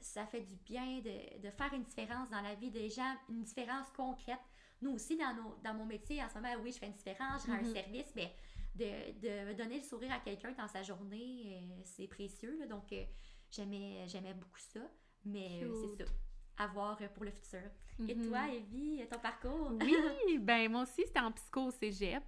ça 0.00 0.26
fait 0.26 0.42
du 0.42 0.56
bien 0.56 0.98
de, 0.98 1.40
de, 1.40 1.50
faire 1.50 1.72
une 1.72 1.84
différence 1.84 2.28
dans 2.28 2.42
la 2.42 2.54
vie 2.56 2.70
des 2.70 2.90
gens, 2.90 3.14
une 3.30 3.42
différence 3.42 3.88
concrète. 3.96 4.40
Nous 4.82 4.90
aussi, 4.90 5.16
dans, 5.16 5.32
nos, 5.34 5.56
dans 5.62 5.74
mon 5.74 5.86
métier, 5.86 6.22
en 6.22 6.28
ce 6.28 6.34
moment, 6.34 6.48
oui, 6.62 6.72
je 6.72 6.78
fais 6.78 6.86
une 6.86 6.92
différence, 6.92 7.46
je 7.46 7.52
rends 7.52 7.58
un 7.58 7.62
mhm. 7.62 7.72
service, 7.72 8.12
mais 8.16 8.32
de, 8.74 9.20
de, 9.20 9.52
donner 9.54 9.78
le 9.78 9.84
sourire 9.84 10.12
à 10.12 10.18
quelqu'un 10.18 10.52
dans 10.52 10.66
sa 10.66 10.82
journée, 10.82 11.60
euh, 11.62 11.80
c'est 11.84 12.08
précieux. 12.08 12.66
donc, 12.68 12.92
euh, 12.92 13.04
j'aimais, 13.50 14.06
j'aimais 14.08 14.34
beaucoup 14.34 14.58
ça. 14.58 14.80
Mais 15.24 15.62
euh, 15.62 15.72
c'est 15.96 16.04
ça. 16.04 16.10
À 16.58 16.66
voir 16.66 16.98
pour 17.14 17.24
le 17.24 17.30
futur. 17.30 17.62
Et 18.08 18.14
mhm. 18.14 18.28
toi, 18.28 18.48
Evie, 18.52 19.06
ton 19.10 19.20
parcours? 19.20 19.72
Oui, 19.80 20.38
ben 20.40 20.70
moi 20.70 20.82
aussi, 20.82 21.02
c'était 21.06 21.20
en 21.20 21.30
psycho 21.30 21.66
au 21.66 21.70
cégep. 21.70 22.24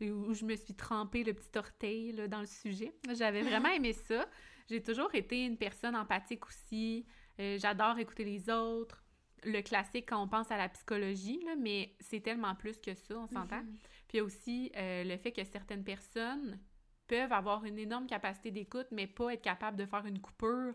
où 0.00 0.32
je 0.32 0.44
me 0.44 0.54
suis 0.54 0.74
trempée 0.74 1.24
le 1.24 1.34
petit 1.34 1.58
orteil 1.58 2.28
dans 2.28 2.40
le 2.40 2.46
sujet. 2.46 2.94
J'avais 3.12 3.42
vraiment 3.42 3.68
aimé 3.74 3.92
ça. 3.92 4.26
J'ai 4.68 4.82
toujours 4.82 5.12
été 5.14 5.44
une 5.44 5.56
personne 5.56 5.96
empathique 5.96 6.46
aussi. 6.46 7.04
J'adore 7.38 7.98
écouter 7.98 8.24
les 8.24 8.48
autres 8.48 9.05
le 9.46 9.62
classique 9.62 10.06
quand 10.08 10.22
on 10.22 10.28
pense 10.28 10.50
à 10.50 10.56
la 10.56 10.68
psychologie, 10.68 11.40
là, 11.44 11.54
mais 11.56 11.94
c'est 12.00 12.20
tellement 12.20 12.54
plus 12.54 12.80
que 12.80 12.94
ça, 12.94 13.14
on 13.16 13.26
s'entend. 13.26 13.62
Mhm. 13.62 13.76
Puis 14.08 14.20
aussi 14.20 14.72
euh, 14.76 15.04
le 15.04 15.16
fait 15.16 15.32
que 15.32 15.44
certaines 15.44 15.84
personnes 15.84 16.58
peuvent 17.06 17.32
avoir 17.32 17.64
une 17.64 17.78
énorme 17.78 18.06
capacité 18.06 18.50
d'écoute, 18.50 18.88
mais 18.90 19.06
pas 19.06 19.32
être 19.32 19.42
capable 19.42 19.76
de 19.76 19.86
faire 19.86 20.04
une 20.04 20.20
coupure 20.20 20.74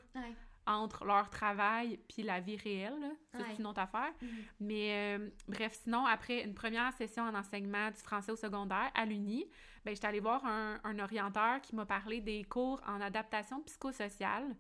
entre 0.65 1.05
leur 1.05 1.29
travail 1.29 1.99
puis 2.07 2.23
la 2.23 2.39
vie 2.39 2.55
réelle. 2.55 3.11
c'est 3.33 3.59
une 3.59 3.67
autre 3.67 3.81
affaire. 3.81 4.13
Mhm. 4.21 4.29
Mais 4.61 5.17
euh, 5.17 5.29
bref, 5.49 5.77
sinon, 5.83 6.05
après 6.05 6.43
une 6.43 6.53
première 6.53 6.93
session 6.93 7.23
en 7.23 7.35
enseignement 7.35 7.89
du 7.91 7.97
français 7.97 8.31
au 8.31 8.37
secondaire 8.37 8.89
à 8.95 9.05
l'Uni, 9.05 9.45
ben, 9.83 9.93
j'étais 9.93 10.07
allée 10.07 10.19
voir 10.19 10.45
un, 10.45 10.79
un 10.83 10.99
orienteur 10.99 11.59
qui 11.61 11.75
m'a 11.75 11.85
parlé 11.85 12.21
des 12.21 12.43
cours 12.45 12.79
en 12.87 13.01
adaptation 13.01 13.61
psychosociale 13.63 14.55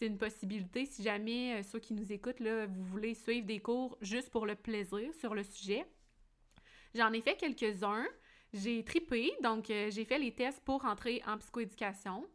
c'est 0.00 0.06
une 0.06 0.16
possibilité 0.16 0.86
si 0.86 1.02
jamais 1.02 1.60
euh, 1.60 1.62
ceux 1.62 1.78
qui 1.78 1.92
nous 1.92 2.10
écoutent, 2.10 2.40
là, 2.40 2.64
vous 2.64 2.84
voulez 2.84 3.12
suivre 3.12 3.46
des 3.46 3.60
cours 3.60 3.98
juste 4.00 4.30
pour 4.30 4.46
le 4.46 4.54
plaisir 4.54 5.12
sur 5.14 5.34
le 5.34 5.42
sujet. 5.42 5.84
J'en 6.94 7.12
ai 7.12 7.20
fait 7.20 7.36
quelques-uns. 7.36 8.06
J'ai 8.54 8.82
tripé, 8.82 9.30
donc 9.42 9.68
euh, 9.68 9.90
j'ai 9.90 10.06
fait 10.06 10.18
les 10.18 10.32
tests 10.32 10.60
pour 10.64 10.86
entrer 10.86 11.22
en 11.26 11.36
psychoéducation. 11.36 12.26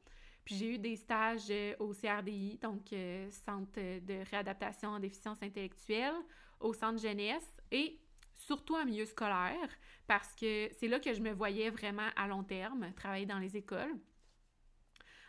Puis 0.46 0.56
j'ai 0.56 0.76
eu 0.76 0.78
des 0.78 0.96
stages 0.96 1.50
euh, 1.50 1.74
au 1.80 1.92
CRDI, 1.92 2.60
donc 2.62 2.94
Centre 3.32 4.00
de 4.00 4.30
réadaptation 4.30 4.90
en 4.90 5.00
déficience 5.00 5.42
intellectuelle, 5.42 6.14
au 6.60 6.72
Centre 6.72 7.02
jeunesse 7.02 7.58
et 7.72 8.00
surtout 8.36 8.76
en 8.76 8.86
milieu 8.86 9.06
scolaire, 9.06 9.70
parce 10.06 10.36
que 10.36 10.70
c'est 10.80 10.88
là 10.88 11.00
que 11.00 11.14
je 11.14 11.22
me 11.22 11.32
voyais 11.32 11.72
vraiment 11.72 12.10
à 12.16 12.28
long 12.28 12.44
terme, 12.44 12.94
travailler 12.96 13.26
dans 13.26 13.40
les 13.40 13.58
écoles. 13.58 13.96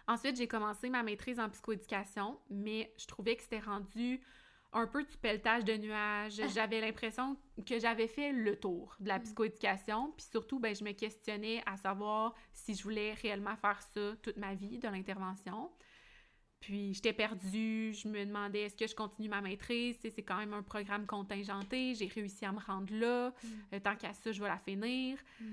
Ensuite, 0.08 0.36
j'ai 0.36 0.46
commencé 0.46 0.88
ma 0.88 1.02
maîtrise 1.02 1.40
en 1.40 1.48
psychoéducation, 1.50 2.38
mais 2.48 2.92
je 2.96 3.06
trouvais 3.06 3.36
que 3.36 3.42
c'était 3.42 3.58
rendu 3.58 4.20
un 4.72 4.86
peu 4.86 5.02
du 5.02 5.16
pelletage 5.16 5.64
de 5.64 5.76
nuages. 5.76 6.40
Ah. 6.40 6.48
J'avais 6.48 6.80
l'impression 6.80 7.36
que 7.66 7.78
j'avais 7.78 8.08
fait 8.08 8.32
le 8.32 8.56
tour 8.56 8.94
de 9.00 9.08
la 9.08 9.18
mm. 9.18 9.22
psychoéducation, 9.22 10.12
puis 10.16 10.26
surtout, 10.30 10.60
ben, 10.60 10.74
je 10.74 10.84
me 10.84 10.92
questionnais 10.92 11.62
à 11.66 11.76
savoir 11.76 12.34
si 12.52 12.74
je 12.74 12.82
voulais 12.82 13.14
réellement 13.14 13.56
faire 13.56 13.80
ça 13.94 14.14
toute 14.22 14.36
ma 14.36 14.54
vie, 14.54 14.78
de 14.78 14.88
l'intervention. 14.88 15.70
Puis 16.60 16.94
j'étais 16.94 17.12
perdue, 17.12 17.92
je 17.92 18.08
me 18.08 18.24
demandais 18.24 18.62
est-ce 18.62 18.76
que 18.76 18.86
je 18.86 18.94
continue 18.94 19.28
ma 19.28 19.40
maîtrise, 19.40 19.98
c'est 20.00 20.22
quand 20.22 20.38
même 20.38 20.54
un 20.54 20.62
programme 20.62 21.06
contingenté, 21.06 21.94
j'ai 21.94 22.06
réussi 22.06 22.44
à 22.44 22.52
me 22.52 22.60
rendre 22.60 22.92
là, 22.94 23.30
mm. 23.30 23.46
euh, 23.74 23.80
tant 23.80 23.96
qu'à 23.96 24.12
ça, 24.12 24.32
je 24.32 24.40
vais 24.40 24.48
la 24.48 24.58
finir. 24.58 25.18
Mm. 25.40 25.44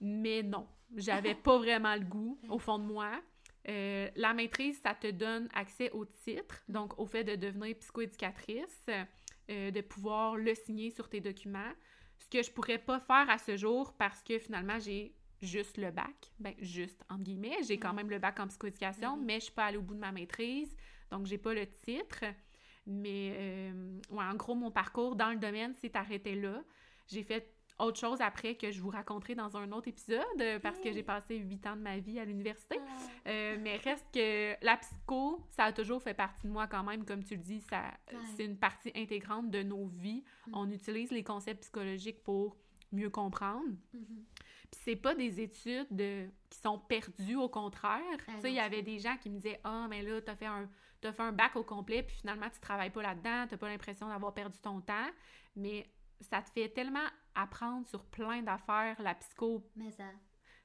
Mais 0.00 0.42
non, 0.42 0.66
j'avais 0.96 1.34
pas 1.34 1.56
vraiment 1.58 1.94
le 1.94 2.04
goût 2.04 2.38
au 2.48 2.58
fond 2.58 2.78
de 2.78 2.84
moi. 2.84 3.20
Euh, 3.68 4.10
la 4.16 4.34
maîtrise, 4.34 4.80
ça 4.82 4.94
te 4.94 5.10
donne 5.10 5.48
accès 5.54 5.90
au 5.92 6.04
titre, 6.04 6.62
donc 6.68 6.98
au 6.98 7.06
fait 7.06 7.24
de 7.24 7.34
devenir 7.34 7.76
psychoéducatrice, 7.78 8.86
euh, 9.50 9.70
de 9.70 9.80
pouvoir 9.80 10.36
le 10.36 10.54
signer 10.54 10.90
sur 10.90 11.08
tes 11.08 11.20
documents, 11.20 11.72
ce 12.18 12.28
que 12.28 12.42
je 12.42 12.50
pourrais 12.50 12.78
pas 12.78 13.00
faire 13.00 13.28
à 13.28 13.38
ce 13.38 13.56
jour 13.56 13.94
parce 13.96 14.22
que 14.22 14.38
finalement, 14.38 14.78
j'ai 14.78 15.14
juste 15.40 15.78
le 15.78 15.90
bac, 15.90 16.32
ben 16.38 16.54
juste 16.58 17.02
entre 17.08 17.22
guillemets, 17.22 17.56
j'ai 17.66 17.78
quand 17.78 17.92
même 17.92 18.10
le 18.10 18.18
bac 18.18 18.38
en 18.40 18.48
psychoéducation, 18.48 19.16
mais 19.16 19.34
je 19.34 19.44
suis 19.44 19.52
pas 19.52 19.66
allée 19.66 19.78
au 19.78 19.82
bout 19.82 19.94
de 19.94 20.00
ma 20.00 20.12
maîtrise, 20.12 20.74
donc 21.10 21.26
j'ai 21.26 21.38
pas 21.38 21.54
le 21.54 21.66
titre. 21.66 22.24
Mais 22.86 23.34
euh, 23.38 24.00
en 24.10 24.34
gros, 24.34 24.54
mon 24.54 24.70
parcours 24.70 25.16
dans 25.16 25.30
le 25.30 25.36
domaine 25.38 25.72
s'est 25.74 25.96
arrêté 25.96 26.34
là. 26.34 26.62
J'ai 27.06 27.22
fait 27.22 27.50
autre 27.78 27.98
chose 27.98 28.20
après 28.20 28.54
que 28.54 28.70
je 28.70 28.80
vous 28.80 28.90
raconterai 28.90 29.34
dans 29.34 29.56
un 29.56 29.72
autre 29.72 29.88
épisode 29.88 30.22
euh, 30.40 30.58
parce 30.60 30.78
que 30.78 30.92
j'ai 30.92 31.02
passé 31.02 31.36
huit 31.36 31.66
ans 31.66 31.76
de 31.76 31.82
ma 31.82 31.98
vie 31.98 32.20
à 32.20 32.24
l'université. 32.24 32.78
Ah. 32.80 33.28
Euh, 33.28 33.58
mais 33.60 33.76
reste 33.78 34.06
que 34.12 34.54
la 34.64 34.76
psycho, 34.76 35.44
ça 35.50 35.64
a 35.64 35.72
toujours 35.72 36.00
fait 36.02 36.14
partie 36.14 36.46
de 36.46 36.52
moi 36.52 36.66
quand 36.66 36.84
même. 36.84 37.04
Comme 37.04 37.24
tu 37.24 37.34
le 37.34 37.42
dis, 37.42 37.60
ça, 37.62 37.82
c'est 38.36 38.44
une 38.44 38.58
partie 38.58 38.92
intégrante 38.94 39.50
de 39.50 39.62
nos 39.62 39.86
vies. 39.86 40.22
Mm. 40.46 40.50
On 40.54 40.70
utilise 40.70 41.10
les 41.10 41.24
concepts 41.24 41.62
psychologiques 41.62 42.22
pour 42.22 42.56
mieux 42.92 43.10
comprendre. 43.10 43.66
Mm-hmm. 43.94 44.24
Puis 44.70 44.80
c'est 44.84 44.96
pas 44.96 45.14
des 45.14 45.40
études 45.40 45.88
de- 45.90 46.28
qui 46.50 46.58
sont 46.58 46.78
perdues, 46.78 47.36
au 47.36 47.48
contraire. 47.48 48.00
Ah 48.28 48.32
tu 48.36 48.40
sais, 48.40 48.50
il 48.50 48.56
y 48.56 48.60
avait 48.60 48.82
des 48.82 48.98
gens 49.00 49.16
qui 49.16 49.30
me 49.30 49.36
disaient 49.36 49.60
«Ah, 49.64 49.86
mais 49.90 50.02
là, 50.02 50.20
t'as 50.20 50.36
fait 50.36 50.46
un 50.46 50.68
t'as 51.00 51.12
fait 51.12 51.22
un 51.22 51.32
bac 51.32 51.54
au 51.56 51.62
complet, 51.62 52.02
puis 52.02 52.16
finalement, 52.16 52.48
tu 52.48 52.58
travailles 52.60 52.88
pas 52.88 53.02
là-dedans, 53.02 53.46
t'as 53.46 53.58
pas 53.58 53.68
l'impression 53.68 54.08
d'avoir 54.08 54.32
perdu 54.32 54.58
ton 54.62 54.80
temps.» 54.80 55.10
Mais 55.56 55.86
ça 56.20 56.40
te 56.40 56.50
fait 56.50 56.70
tellement 56.70 57.06
apprendre 57.34 57.86
sur 57.86 58.04
plein 58.04 58.42
d'affaires, 58.42 59.00
la 59.00 59.14
psycho, 59.14 59.62
Mais 59.76 59.90
ça. 59.90 60.04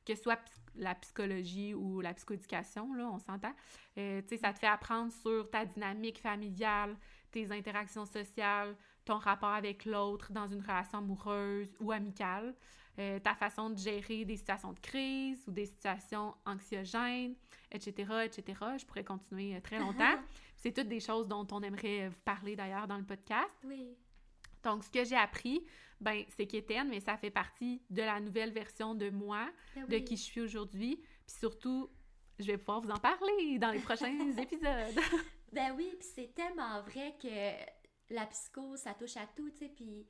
que 0.05 0.15
ce 0.15 0.21
soit 0.23 0.39
la 0.75 0.95
psychologie 0.95 1.73
ou 1.73 2.01
la 2.01 2.13
psychoéducation, 2.13 2.93
là, 2.93 3.09
on 3.11 3.19
s'entend. 3.19 3.53
Euh, 3.97 4.21
tu 4.21 4.29
sais, 4.29 4.37
ça 4.37 4.53
te 4.53 4.59
fait 4.59 4.67
apprendre 4.67 5.11
sur 5.11 5.49
ta 5.49 5.65
dynamique 5.65 6.19
familiale, 6.19 6.95
tes 7.31 7.51
interactions 7.51 8.05
sociales, 8.05 8.75
ton 9.05 9.17
rapport 9.17 9.49
avec 9.53 9.85
l'autre 9.85 10.31
dans 10.31 10.47
une 10.47 10.61
relation 10.61 10.99
amoureuse 10.99 11.75
ou 11.79 11.91
amicale, 11.91 12.55
euh, 12.99 13.19
ta 13.19 13.33
façon 13.33 13.69
de 13.69 13.77
gérer 13.77 14.25
des 14.25 14.37
situations 14.37 14.73
de 14.73 14.79
crise 14.79 15.43
ou 15.47 15.51
des 15.51 15.65
situations 15.65 16.35
anxiogènes, 16.45 17.35
etc., 17.71 18.25
etc. 18.25 18.59
Je 18.77 18.85
pourrais 18.85 19.03
continuer 19.03 19.55
euh, 19.55 19.61
très 19.61 19.79
longtemps. 19.79 20.17
C'est 20.55 20.73
toutes 20.73 20.89
des 20.89 20.99
choses 20.99 21.27
dont 21.27 21.47
on 21.51 21.61
aimerait 21.61 22.09
vous 22.09 22.19
parler 22.25 22.55
d'ailleurs 22.55 22.87
dans 22.87 22.97
le 22.97 23.05
podcast. 23.05 23.49
Oui. 23.63 23.95
Donc, 24.63 24.83
ce 24.83 24.89
que 24.89 25.03
j'ai 25.03 25.15
appris, 25.15 25.65
ben, 26.01 26.23
c'est 26.35 26.47
qu'Étienne, 26.47 26.89
mais 26.89 26.99
ça 26.99 27.17
fait 27.17 27.31
partie 27.31 27.81
de 27.89 28.01
la 28.01 28.19
nouvelle 28.19 28.51
version 28.51 28.95
de 28.95 29.09
moi, 29.09 29.49
Ben 29.75 29.87
de 29.87 29.97
qui 29.99 30.17
je 30.17 30.23
suis 30.23 30.41
aujourd'hui. 30.41 30.97
Puis 31.25 31.35
surtout, 31.39 31.89
je 32.39 32.45
vais 32.45 32.57
pouvoir 32.57 32.81
vous 32.81 32.91
en 32.91 32.97
parler 32.97 33.59
dans 33.59 33.71
les 33.71 33.79
prochains 33.79 34.17
épisodes. 34.37 34.99
Ben 35.51 35.73
oui, 35.75 35.95
puis 35.99 36.07
c'est 36.13 36.35
tellement 36.35 36.79
vrai 36.83 37.15
que 37.19 38.13
la 38.13 38.27
psycho, 38.27 38.75
ça 38.77 38.93
touche 38.93 39.17
à 39.17 39.25
tout, 39.35 39.49
tu 39.49 39.57
sais, 39.57 39.69
puis 39.69 40.05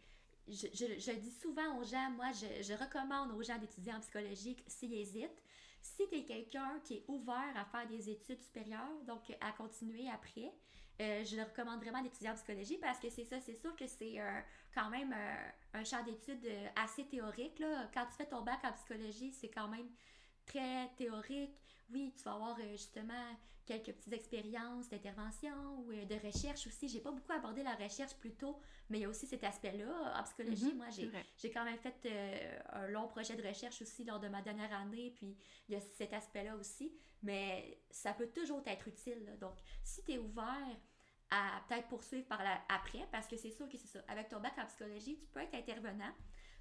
je, 0.49 0.67
je, 0.73 0.99
je 0.99 1.11
le 1.11 1.17
dis 1.17 1.31
souvent 1.31 1.77
aux 1.77 1.83
gens, 1.85 2.11
moi, 2.11 2.31
je, 2.33 2.61
je 2.61 2.73
recommande 2.73 3.31
aux 3.31 3.41
gens 3.41 3.57
d'étudier 3.57 3.93
en 3.93 4.01
psychologie 4.01 4.57
s'ils 4.67 4.93
hésitent. 4.93 5.41
Si 5.81 6.05
tu 6.09 6.15
es 6.15 6.25
quelqu'un 6.25 6.81
qui 6.83 6.95
est 6.95 7.05
ouvert 7.07 7.53
à 7.55 7.63
faire 7.63 7.87
des 7.87 8.09
études 8.09 8.41
supérieures, 8.41 9.01
donc 9.07 9.21
à 9.39 9.53
continuer 9.53 10.09
après, 10.09 10.51
euh, 11.01 11.23
je 11.23 11.35
le 11.35 11.43
recommande 11.43 11.79
vraiment 11.79 12.01
d'étudier 12.01 12.29
en 12.29 12.35
psychologie 12.35 12.77
parce 12.77 12.99
que 12.99 13.09
c'est 13.09 13.23
ça, 13.23 13.39
c'est 13.39 13.55
sûr 13.55 13.75
que 13.75 13.87
c'est 13.87 14.19
euh, 14.19 14.41
quand 14.73 14.89
même 14.89 15.13
euh, 15.13 15.49
un 15.79 15.83
champ 15.83 16.03
d'études 16.03 16.47
assez 16.75 17.05
théorique. 17.05 17.59
Là. 17.59 17.89
Quand 17.93 18.05
tu 18.07 18.13
fais 18.13 18.25
ton 18.25 18.41
bac 18.41 18.59
en 18.63 18.73
psychologie, 18.73 19.31
c'est 19.31 19.49
quand 19.49 19.67
même 19.67 19.89
très 20.45 20.89
théorique. 20.97 21.55
Oui, 21.91 22.13
tu 22.17 22.23
vas 22.23 22.33
avoir 22.33 22.57
justement 22.71 23.37
quelques 23.65 23.93
petites 23.93 24.13
expériences 24.13 24.89
d'intervention 24.89 25.79
ou 25.79 25.91
de 25.93 26.25
recherche 26.25 26.65
aussi. 26.67 26.87
J'ai 26.87 26.99
pas 27.01 27.11
beaucoup 27.11 27.31
abordé 27.31 27.61
la 27.63 27.75
recherche 27.75 28.15
plus 28.15 28.33
tôt, 28.33 28.59
mais 28.89 28.97
il 28.99 29.01
y 29.01 29.05
a 29.05 29.09
aussi 29.09 29.27
cet 29.27 29.43
aspect-là. 29.43 30.19
En 30.19 30.23
psychologie, 30.23 30.71
Mhm, 30.71 30.77
moi, 30.77 30.87
j'ai 31.37 31.51
quand 31.51 31.63
même 31.63 31.77
fait 31.77 32.61
un 32.71 32.87
long 32.87 33.07
projet 33.07 33.35
de 33.35 33.47
recherche 33.47 33.81
aussi 33.81 34.03
lors 34.03 34.19
de 34.19 34.27
ma 34.27 34.41
dernière 34.41 34.73
année, 34.73 35.11
puis 35.15 35.37
il 35.67 35.73
y 35.75 35.77
a 35.77 35.81
cet 35.81 36.13
aspect-là 36.13 36.55
aussi. 36.55 36.91
Mais 37.21 37.79
ça 37.91 38.13
peut 38.13 38.27
toujours 38.27 38.61
être 38.65 38.87
utile. 38.87 39.23
là. 39.25 39.35
Donc, 39.37 39.55
si 39.83 40.03
tu 40.03 40.13
es 40.13 40.17
ouvert 40.17 40.77
à 41.31 41.61
peut-être 41.67 41.87
poursuivre 41.87 42.27
par 42.27 42.43
la, 42.43 42.61
après, 42.69 43.07
parce 43.11 43.27
que 43.27 43.37
c'est 43.37 43.51
sûr 43.51 43.69
que 43.69 43.77
c'est 43.77 43.87
ça. 43.87 43.99
Avec 44.07 44.29
ton 44.29 44.39
bac 44.39 44.53
en 44.57 44.65
psychologie, 44.65 45.19
tu 45.19 45.27
peux 45.27 45.39
être 45.41 45.53
intervenant, 45.53 46.11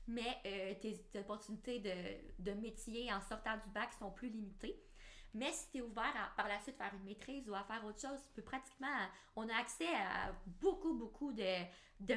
mais 0.06 0.38
euh, 0.46 0.74
tes, 0.80 1.18
opportunités 1.18 1.80
de, 1.80 2.52
métier 2.52 3.12
en 3.12 3.20
sortant 3.20 3.56
du 3.56 3.70
bac 3.70 3.92
sont 3.98 4.10
plus 4.10 4.28
limitées. 4.28 4.82
Mais 5.34 5.52
si 5.52 5.70
tu 5.70 5.78
es 5.78 5.80
ouvert 5.82 6.14
à 6.16 6.34
par 6.36 6.48
la 6.48 6.58
suite 6.60 6.76
faire 6.76 6.92
une 6.94 7.04
maîtrise 7.04 7.48
ou 7.50 7.54
à 7.54 7.62
faire 7.64 7.84
autre 7.84 8.00
chose, 8.00 8.18
tu 8.26 8.32
peux 8.32 8.42
pratiquement. 8.42 8.88
On 9.36 9.46
a 9.48 9.56
accès 9.56 9.86
à 9.94 10.32
beaucoup, 10.46 10.94
beaucoup 10.94 11.32
de, 11.32 11.62
de 12.00 12.14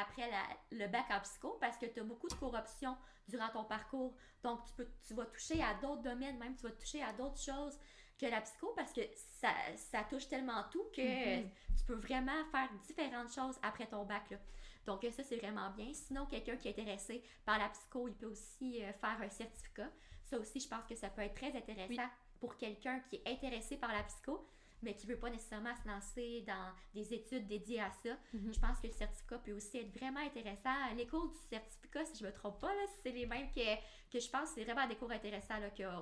après 0.00 0.30
le 0.70 0.86
bac 0.86 1.06
en 1.10 1.20
psycho 1.20 1.58
parce 1.60 1.76
que 1.76 1.86
tu 1.86 1.98
as 1.98 2.04
beaucoup 2.04 2.28
de 2.28 2.34
corruption 2.34 2.96
durant 3.26 3.48
ton 3.48 3.64
parcours. 3.64 4.14
Donc, 4.44 4.64
tu, 4.66 4.72
peux, 4.74 4.88
tu 5.06 5.14
vas 5.14 5.26
toucher 5.26 5.60
à 5.62 5.74
d'autres 5.74 6.02
domaines, 6.02 6.38
même 6.38 6.54
tu 6.54 6.62
vas 6.62 6.72
toucher 6.72 7.02
à 7.02 7.12
d'autres 7.12 7.40
choses 7.40 7.76
que 8.18 8.26
la 8.26 8.40
psycho 8.40 8.72
parce 8.76 8.92
que 8.92 9.00
ça, 9.40 9.50
ça 9.76 10.04
touche 10.04 10.28
tellement 10.28 10.64
tout 10.72 10.84
que 10.94 11.36
Mhm. 11.42 11.50
tu 11.76 11.84
peux 11.84 11.94
vraiment 11.94 12.44
faire 12.50 12.68
différentes 12.86 13.32
choses 13.32 13.58
après 13.62 13.86
ton 13.86 14.04
bac. 14.04 14.28
Là. 14.30 14.38
Donc, 14.86 15.06
ça, 15.12 15.22
c'est 15.22 15.36
vraiment 15.36 15.70
bien. 15.70 15.92
Sinon, 15.92 16.26
quelqu'un 16.26 16.56
qui 16.56 16.68
est 16.68 16.72
intéressé 16.78 17.22
par 17.44 17.58
la 17.58 17.68
psycho, 17.68 18.08
il 18.08 18.14
peut 18.14 18.26
aussi 18.26 18.82
euh, 18.82 18.92
faire 18.94 19.20
un 19.20 19.28
certificat. 19.28 19.90
Ça 20.24 20.38
aussi, 20.38 20.60
je 20.60 20.68
pense 20.68 20.84
que 20.86 20.94
ça 20.94 21.08
peut 21.10 21.22
être 21.22 21.34
très 21.34 21.54
intéressant 21.56 22.02
Oui. 22.02 22.38
pour 22.40 22.56
quelqu'un 22.56 23.00
qui 23.00 23.16
est 23.16 23.28
intéressé 23.30 23.76
par 23.76 23.92
la 23.92 24.02
psycho, 24.02 24.46
mais 24.82 24.94
qui 24.94 25.06
ne 25.06 25.12
veut 25.12 25.18
pas 25.18 25.30
nécessairement 25.30 25.74
se 25.74 25.88
lancer 25.88 26.42
dans 26.46 26.72
des 26.94 27.12
études 27.14 27.46
dédiées 27.46 27.80
à 27.80 27.90
ça. 27.90 28.10
Mhm. 28.32 28.52
Je 28.52 28.58
pense 28.60 28.78
que 28.80 28.86
le 28.86 28.92
certificat 28.92 29.38
peut 29.38 29.52
aussi 29.52 29.78
être 29.78 29.96
vraiment 29.98 30.20
intéressant. 30.20 30.70
Les 30.96 31.06
cours 31.06 31.28
du 31.28 31.36
certificat, 31.50 32.04
si 32.04 32.18
je 32.18 32.24
ne 32.24 32.30
me 32.30 32.34
trompe 32.34 32.60
pas, 32.60 32.72
c'est 33.02 33.10
les 33.12 33.26
mêmes 33.26 33.50
que, 33.50 33.76
que 34.12 34.20
je 34.20 34.30
pense, 34.30 34.50
c'est 34.54 34.64
vraiment 34.64 34.86
des 34.86 34.96
cours 34.96 35.10
intéressants 35.10 35.54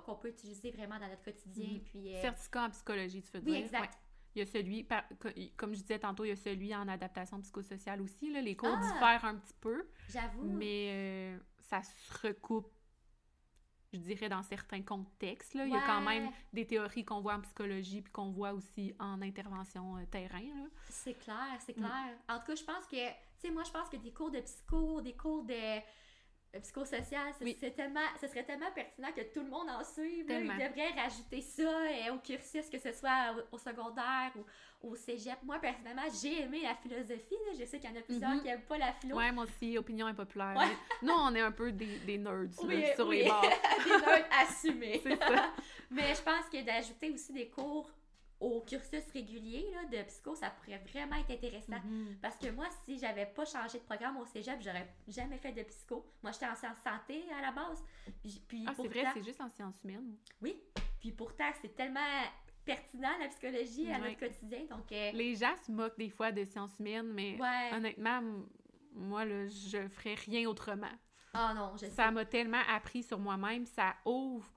qu'on 0.05 0.17
peut 0.17 0.29
utiliser 0.29 0.71
vraiment 0.71 0.99
dans 0.99 1.09
notre 1.09 1.23
quotidien. 1.25 1.69
Mhm. 1.75 1.81
Puis, 1.85 2.15
euh, 2.15 2.21
Certificat 2.23 2.65
en 2.65 2.71
psychologie, 2.71 3.23
tu 3.23 3.31
veux 3.33 3.45
oui, 3.45 3.53
dire? 3.53 3.65
exact. 3.65 3.83
Ouais. 3.95 4.01
Il 4.35 4.41
y 4.41 4.43
a 4.43 4.47
celui, 4.47 4.85
par- 4.85 5.05
comme 5.57 5.75
je 5.75 5.81
disais 5.81 5.99
tantôt, 5.99 6.25
il 6.27 6.29
y 6.29 6.33
a 6.33 6.37
celui 6.37 6.75
en 6.75 6.87
adaptation 6.89 7.41
psychosociale 7.41 8.03
aussi. 8.03 8.31
Là. 8.31 8.43
Les 8.43 8.55
cours 8.55 8.69
Ah! 8.71 8.93
diffèrent 8.93 9.25
un 9.25 9.37
petit 9.37 9.55
peu, 9.59 9.89
J'avoue. 10.11 10.43
mais 10.45 10.91
euh, 10.93 11.39
ça 11.61 11.81
se 11.83 12.27
recoupe, 12.29 12.71
je 13.93 13.99
dirais, 13.99 14.29
dans 14.29 14.43
certains 14.43 14.83
contextes. 14.83 15.55
Là. 15.55 15.65
Il 15.67 15.73
y 15.73 15.77
a 15.77 15.83
quand 15.87 16.01
même 16.01 16.31
des 16.53 16.67
théories 16.67 17.05
qu'on 17.05 17.21
voit 17.21 17.35
en 17.35 17.41
psychologie 17.41 18.03
puis 18.03 18.13
qu'on 18.13 18.31
voit 18.31 18.53
aussi 18.53 18.95
en 18.99 19.21
intervention 19.23 19.97
euh, 19.97 20.05
terrain. 20.11 20.43
C'est 20.89 21.15
clair, 21.15 21.57
c'est 21.61 21.77
Mm. 21.77 21.81
clair. 21.81 22.15
En 22.29 22.39
tout 22.41 22.47
cas, 22.47 22.55
je 22.55 22.65
pense 22.65 22.87
que, 22.87 22.97
tu 23.09 23.15
sais, 23.39 23.51
moi, 23.51 23.63
je 23.65 23.71
pense 23.71 23.89
que 23.89 23.97
des 23.97 24.13
cours 24.13 24.31
de 24.31 24.41
psycho, 24.41 25.01
des 25.01 25.15
cours 25.15 25.45
de 25.45 25.81
psychosocial, 26.61 27.33
ce, 27.39 27.45
Oui. 27.45 27.57
c'est 27.61 27.71
tellement, 27.75 28.01
ce 28.21 28.27
serait 28.29 28.45
tellement 28.45 28.71
pertinent 28.75 29.09
que 29.15 29.23
tout 29.33 29.41
le 29.43 29.49
monde 29.51 29.69
en 29.71 29.83
suive. 29.85 30.29
là. 30.29 30.41
Ils 30.41 30.47
devraient 30.49 30.93
rajouter 31.01 31.41
ça 31.41 31.63
euh, 31.63 32.15
au 32.15 32.19
cursus, 32.19 32.69
que 32.71 32.79
ce 32.79 32.93
soit 32.93 33.35
au, 33.53 33.57
au 33.57 33.59
secondaire 33.59 34.33
ou 34.83 34.91
au 34.91 34.97
cégep. 34.97 35.37
Moi, 35.43 35.59
personnellement, 35.59 36.03
j'ai 36.23 36.43
aimé 36.43 36.61
la 36.63 36.75
philosophie. 36.77 37.35
là. 37.47 37.53
Je 37.59 37.65
sais 37.65 37.79
qu'il 37.79 37.91
y 37.91 37.93
en 37.93 37.99
a 37.99 38.03
plusieurs 38.03 38.31
Mhm. 38.31 38.41
qui 38.41 38.47
n'aiment 38.47 38.61
pas 38.63 38.79
la 38.79 38.93
philo. 38.93 39.17
Ouais, 39.17 39.33
moi 39.33 39.45
aussi, 39.45 39.77
opinion 39.79 40.07
impopulaire. 40.07 40.55
Ouais. 40.57 40.77
Nous, 41.03 41.13
on 41.13 41.35
est 41.35 41.41
un 41.41 41.53
peu 41.53 41.73
des, 41.73 41.99
des 42.01 42.19
nerds 42.19 42.33
là, 42.35 42.49
Oui, 42.65 42.85
sur 42.95 43.07
oui. 43.09 43.19
les 43.23 43.29
bords. 43.29 43.43
des 43.85 43.91
nerds 43.91 44.27
assumés. 44.41 45.01
Ça. 45.19 45.53
Mais 45.91 46.15
je 46.15 46.23
pense 46.23 46.47
que 46.53 46.63
d'ajouter 46.65 47.11
aussi 47.11 47.33
des 47.33 47.49
cours 47.49 47.91
au 48.41 48.61
cursus 48.61 49.05
régulier 49.13 49.67
là, 49.73 49.85
de 49.87 50.03
psycho, 50.07 50.35
ça 50.35 50.51
pourrait 50.51 50.79
vraiment 50.93 51.17
être 51.17 51.31
intéressant. 51.31 51.79
Mhm. 51.85 52.19
Parce 52.21 52.37
que 52.37 52.51
moi, 52.51 52.67
si 52.85 52.99
j'avais 52.99 53.27
pas 53.27 53.45
changé 53.47 53.79
de 53.79 53.85
programme 53.85 54.19
au 54.19 54.27
cégep, 54.27 54.61
j'aurais 54.61 54.95
jamais 55.09 55.39
fait 55.39 55.53
de 55.53 55.63
psycho. 55.63 56.05
Moi, 56.23 56.33
j'étais 56.33 56.47
en 56.47 56.55
sciences 56.55 56.79
santé 56.85 57.25
à 57.39 57.41
la 57.41 57.53
base. 57.53 57.83
Puis, 58.23 58.43
puis 58.47 58.65
Ah, 58.69 58.75
c'est 58.77 58.89
vrai, 58.89 59.05
c'est 59.15 59.23
juste 59.25 59.41
en 59.41 59.49
sciences 59.49 59.83
humaines. 59.85 60.17
oui. 60.43 60.61
Puis 61.01 61.13
pourtant, 61.13 61.51
c'est 61.63 61.75
tellement 61.75 62.01
pertinent 62.65 63.17
la 63.21 63.29
psychologie 63.29 63.91
à 63.93 63.99
Ouais. 64.01 64.09
notre 64.11 64.19
quotidien. 64.19 64.65
Donc, 64.69 64.91
euh, 64.93 65.13
Les 65.13 65.37
gens 65.37 65.55
se 65.65 65.71
moquent 65.71 65.97
des 65.99 66.11
fois 66.11 66.33
de 66.33 66.45
sciences 66.45 66.79
humaines, 66.81 67.13
mais 67.13 67.41
ouais. 67.41 67.71
honnêtement, 67.75 68.21
moi, 68.93 69.25
là, 69.25 69.47
je 69.47 69.89
ferais 69.89 70.15
rien 70.15 70.49
autrement. 70.49 70.91
Oh 71.35 71.55
non, 71.55 71.77
je. 71.77 71.87
Ça 71.87 72.11
m'a 72.11 72.25
tellement 72.25 72.63
appris 72.69 73.03
sur 73.03 73.19
moi-même, 73.19 73.67
ça 73.67 73.95
ouvre 74.05 74.51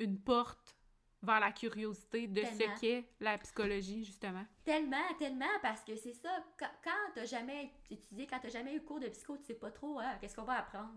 une 0.00 0.18
porte 0.20 0.76
vers 1.22 1.40
la 1.40 1.52
curiosité 1.52 2.26
de 2.26 2.40
Tellement. 2.40 2.74
ce 2.76 2.80
qu'est 2.80 3.04
la 3.20 3.36
psychologie, 3.38 4.04
justement. 4.04 4.44
Tellement, 4.64 4.96
tellement, 5.18 5.46
parce 5.62 5.82
que 5.84 5.94
c'est 5.96 6.14
ça. 6.14 6.30
Quand, 6.58 6.70
quand 6.82 7.12
t'as 7.14 7.26
jamais 7.26 7.72
étudié, 7.90 8.26
quand 8.26 8.38
t'as 8.40 8.48
jamais 8.48 8.74
eu 8.74 8.82
cours 8.82 9.00
de 9.00 9.08
psycho, 9.08 9.36
tu 9.36 9.44
sais 9.44 9.54
pas 9.54 9.70
trop 9.70 9.98
hein, 9.98 10.16
qu'est-ce 10.20 10.34
qu'on 10.36 10.44
va 10.44 10.58
apprendre? 10.60 10.92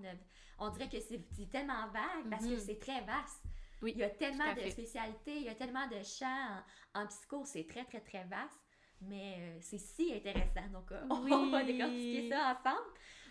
On 0.59 0.69
dirait 0.69 0.88
que 0.89 0.99
c'est 0.99 1.49
tellement 1.49 1.88
vague 1.88 2.29
parce 2.29 2.45
que 2.45 2.51
Mhm. 2.53 2.59
c'est 2.59 2.79
très 2.79 3.01
vaste. 3.01 3.43
Oui, 3.81 3.91
Il 3.95 3.99
y 3.99 4.03
a 4.03 4.09
tellement 4.09 4.53
de 4.53 4.69
spécialités, 4.69 5.36
il 5.36 5.43
y 5.43 5.49
a 5.49 5.55
tellement 5.55 5.88
de 5.88 6.01
champs 6.03 6.62
en, 6.93 7.01
en 7.03 7.07
psycho, 7.07 7.43
c'est 7.45 7.67
très, 7.67 7.83
très, 7.83 7.99
très 7.99 8.23
vaste. 8.23 8.59
Mais 9.01 9.36
euh, 9.39 9.57
c'est 9.59 9.77
si 9.77 10.13
intéressant. 10.13 10.69
Donc, 10.71 10.89
euh, 10.93 11.05
on 11.09 11.49
va 11.49 11.63
décortiquer 11.65 12.29
ça 12.29 12.57
ensemble. 12.57 12.88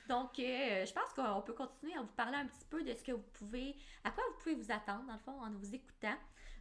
Donc, 0.09 0.39
euh, 0.41 0.85
je 0.85 0.93
pense 0.93 1.11
qu'on 1.15 1.41
peut 1.41 1.55
continuer 1.55 1.95
à 1.95 2.03
vous 2.03 2.13
parler 2.13 2.37
un 2.37 2.47
petit 2.47 2.67
peu 2.69 2.83
de 2.85 2.93
ce 2.93 3.03
que 3.03 3.13
vous 3.13 3.23
pouvez, 3.33 3.77
à 4.05 4.11
quoi 4.11 4.23
vous 4.31 4.43
pouvez 4.43 4.55
vous 4.57 4.71
attendre, 4.71 5.05
dans 5.07 5.15
le 5.15 5.19
fond, 5.21 5.41
en 5.41 5.51
vous 5.53 5.75
écoutant. 5.75 6.17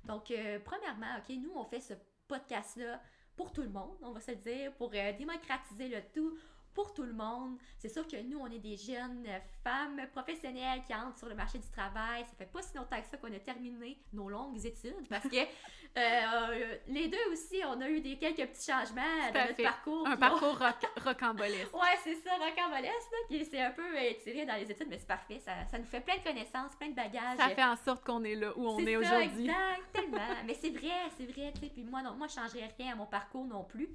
Donc, 0.05 0.31
euh, 0.31 0.59
premièrement, 0.63 1.17
OK, 1.17 1.35
nous, 1.37 1.51
on 1.55 1.65
fait 1.65 1.79
ce 1.79 1.93
podcast-là 2.27 3.01
pour 3.35 3.51
tout 3.51 3.61
le 3.61 3.69
monde, 3.69 3.97
on 4.01 4.11
va 4.11 4.19
se 4.19 4.31
dire, 4.31 4.73
pour 4.75 4.91
euh, 4.93 5.13
démocratiser 5.17 5.87
le 5.87 6.01
tout 6.13 6.37
pour 6.73 6.93
tout 6.93 7.03
le 7.03 7.13
monde. 7.13 7.57
C'est 7.77 7.89
sûr 7.89 8.07
que 8.07 8.21
nous, 8.21 8.39
on 8.39 8.47
est 8.47 8.59
des 8.59 8.77
jeunes 8.77 9.25
euh, 9.27 9.39
femmes 9.63 10.01
professionnelles 10.11 10.83
qui 10.85 10.93
entrent 10.93 11.17
sur 11.17 11.27
le 11.27 11.35
marché 11.35 11.59
du 11.59 11.69
travail. 11.69 12.23
Ça 12.25 12.33
fait 12.37 12.45
pas 12.45 12.61
si 12.61 12.75
longtemps 12.77 13.01
que 13.01 13.07
ça 13.07 13.17
qu'on 13.17 13.33
a 13.33 13.39
terminé 13.39 14.01
nos 14.13 14.29
longues 14.29 14.65
études 14.65 15.07
parce 15.09 15.27
que 15.27 15.37
Euh, 15.97 16.75
les 16.87 17.09
deux 17.09 17.17
aussi, 17.33 17.61
on 17.67 17.81
a 17.81 17.89
eu 17.89 17.99
des 17.99 18.17
quelques 18.17 18.47
petits 18.49 18.71
changements 18.71 19.01
dans 19.33 19.41
notre 19.41 19.55
fait. 19.55 19.63
parcours. 19.63 20.07
Un 20.07 20.15
parcours 20.15 20.57
roc- 20.59 21.03
rocambolesque. 21.03 21.73
Ouais, 21.73 21.97
c'est 22.03 22.15
ça, 22.15 22.31
rocambolesque, 22.37 23.11
qui 23.27 23.43
c'est 23.45 23.61
un 23.61 23.71
peu 23.71 23.83
euh, 23.83 24.13
tiré 24.23 24.45
dans 24.45 24.55
les 24.55 24.71
études, 24.71 24.87
mais 24.89 24.97
c'est 24.99 25.07
parfait. 25.07 25.39
Ça, 25.39 25.51
ça 25.69 25.77
nous 25.77 25.85
fait 25.85 25.99
plein 25.99 26.15
de 26.17 26.23
connaissances, 26.23 26.75
plein 26.79 26.89
de 26.89 26.95
bagages. 26.95 27.37
Ça 27.37 27.49
fait 27.49 27.63
en 27.63 27.75
sorte 27.75 28.05
qu'on 28.05 28.23
est 28.23 28.35
là 28.35 28.53
où 28.55 28.67
on 28.69 28.79
est 28.79 28.95
aujourd'hui. 28.95 29.41
Exact, 29.43 29.81
tellement. 29.91 30.17
Mais 30.45 30.53
c'est 30.53 30.69
vrai, 30.69 31.09
c'est 31.17 31.25
vrai. 31.25 31.51
Puis 31.59 31.83
moi, 31.83 32.01
non, 32.01 32.13
moi, 32.13 32.27
je 32.27 32.35
changerais 32.35 32.71
rien 32.79 32.93
à 32.93 32.95
mon 32.95 33.05
parcours 33.05 33.45
non 33.45 33.65
plus. 33.65 33.89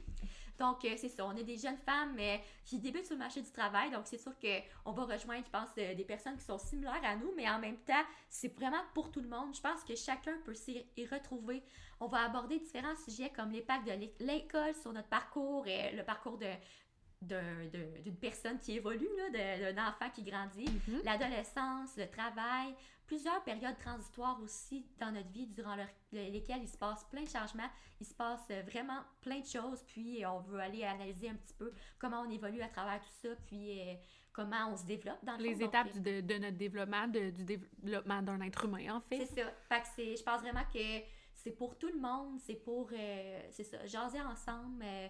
Donc, 0.59 0.79
c'est 0.83 1.09
ça. 1.09 1.27
On 1.27 1.37
est 1.37 1.45
des 1.45 1.59
jeunes 1.59 1.77
femmes 1.79 2.17
qui 2.65 2.79
débutent 2.79 3.05
sur 3.07 3.15
le 3.15 3.21
marché 3.21 3.43
du 3.43 3.51
travail. 3.51 3.91
Donc, 3.91 4.03
c'est 4.07 4.19
sûr 4.19 4.33
qu'on 4.39 4.93
va 4.93 5.03
rejoindre, 5.05 5.45
je 5.45 5.51
pense, 5.51 5.69
euh, 5.79 5.95
des 5.95 6.05
personnes 6.05 6.37
qui 6.37 6.45
sont 6.45 6.59
similaires 6.59 7.05
à 7.05 7.15
nous, 7.17 7.33
mais 7.37 7.49
en 7.49 7.59
même 7.59 7.77
temps, 7.79 8.05
c'est 8.29 8.55
vraiment 8.55 8.83
pour 8.95 9.11
tout 9.11 9.21
le 9.21 9.29
monde. 9.29 9.55
Je 9.55 9.61
pense 9.61 9.85
que 9.85 9.95
chacun 9.95 10.37
peut 10.45 10.55
s'y 10.55 10.85
retrouver. 11.11 11.63
On 12.01 12.07
va 12.07 12.25
aborder 12.25 12.59
différents 12.59 12.97
sujets 12.97 13.31
comme 13.31 13.53
l'impact 13.53 13.87
de 13.87 13.93
l'é- 13.93 14.15
l'école 14.21 14.75
sur 14.75 14.93
notre 14.93 15.09
parcours, 15.09 15.67
et 15.67 15.93
le 15.95 16.05
parcours 16.05 16.39
de 16.39 16.47
d'un- 17.23 17.65
d'un- 17.73 18.01
d'une 18.05 18.17
personne 18.17 18.61
qui 18.61 18.77
évolue, 18.77 19.09
d'un 19.33 19.89
enfant 19.89 20.11
qui 20.11 20.23
grandit 20.23 20.69
Mhm. 20.87 21.01
l'adolescence, 21.03 21.97
le 21.97 22.09
travail, 22.11 22.75
plusieurs 23.07 23.43
périodes 23.45 23.79
transitoires 23.79 24.41
aussi 24.43 24.87
dans 24.99 25.11
notre 25.13 25.29
vie 25.31 25.47
durant 25.47 25.77
leur- 25.77 25.89
lesquelles 26.13 26.63
il 26.63 26.69
se 26.69 26.77
passe 26.79 27.05
plein 27.05 27.23
de 27.23 27.29
changements, 27.29 27.69
il 28.01 28.07
se 28.07 28.15
passe 28.15 28.45
euh, 28.51 28.63
vraiment 28.63 29.01
plein 29.21 29.41
de 29.41 29.47
choses, 29.47 29.83
puis 29.87 30.25
euh, 30.25 30.31
on 30.31 30.41
veut 30.41 30.59
aller 30.61 30.85
analyser 30.85 31.29
un 31.31 31.35
petit 31.37 31.55
peu 31.55 31.73
comment 31.99 32.21
on 32.23 32.31
évolue 32.31 32.63
à 32.63 32.69
travers 32.69 33.01
tout 33.01 33.13
ça, 33.23 33.29
puis 33.47 33.81
euh, 33.81 33.95
comment 34.33 34.71
on 34.73 34.77
se 34.77 34.85
développe 34.85 35.25
dans 35.25 35.37
le 35.37 35.43
Les 35.45 35.55
fond. 35.55 35.67
Étapes 35.67 35.99
de, 35.99 36.21
de 36.21 36.35
notre 36.39 36.57
développement, 36.57 37.07
de- 37.09 37.31
du 37.31 37.45
développement 37.45 38.23
d'un 38.23 38.41
être 38.41 38.65
humain, 38.65 38.97
en 38.97 39.01
fait. 39.01 39.25
C'est 39.25 39.43
ça. 39.43 39.51
Fait 39.69 39.81
que 39.83 39.87
c'est, 39.97 40.17
je 40.17 40.23
pense 40.23 40.41
vraiment 40.41 40.65
que 40.73 41.03
c'est 41.35 41.53
pour 41.53 41.79
tout 41.79 41.89
le 41.89 41.99
monde, 41.99 42.41
c'est 42.41 42.57
pour, 42.57 42.91
euh, 42.93 43.41
c'est 43.51 43.65
ça, 43.65 43.87
jaser 43.87 44.21
ensemble, 44.21 44.83
euh, 44.85 45.09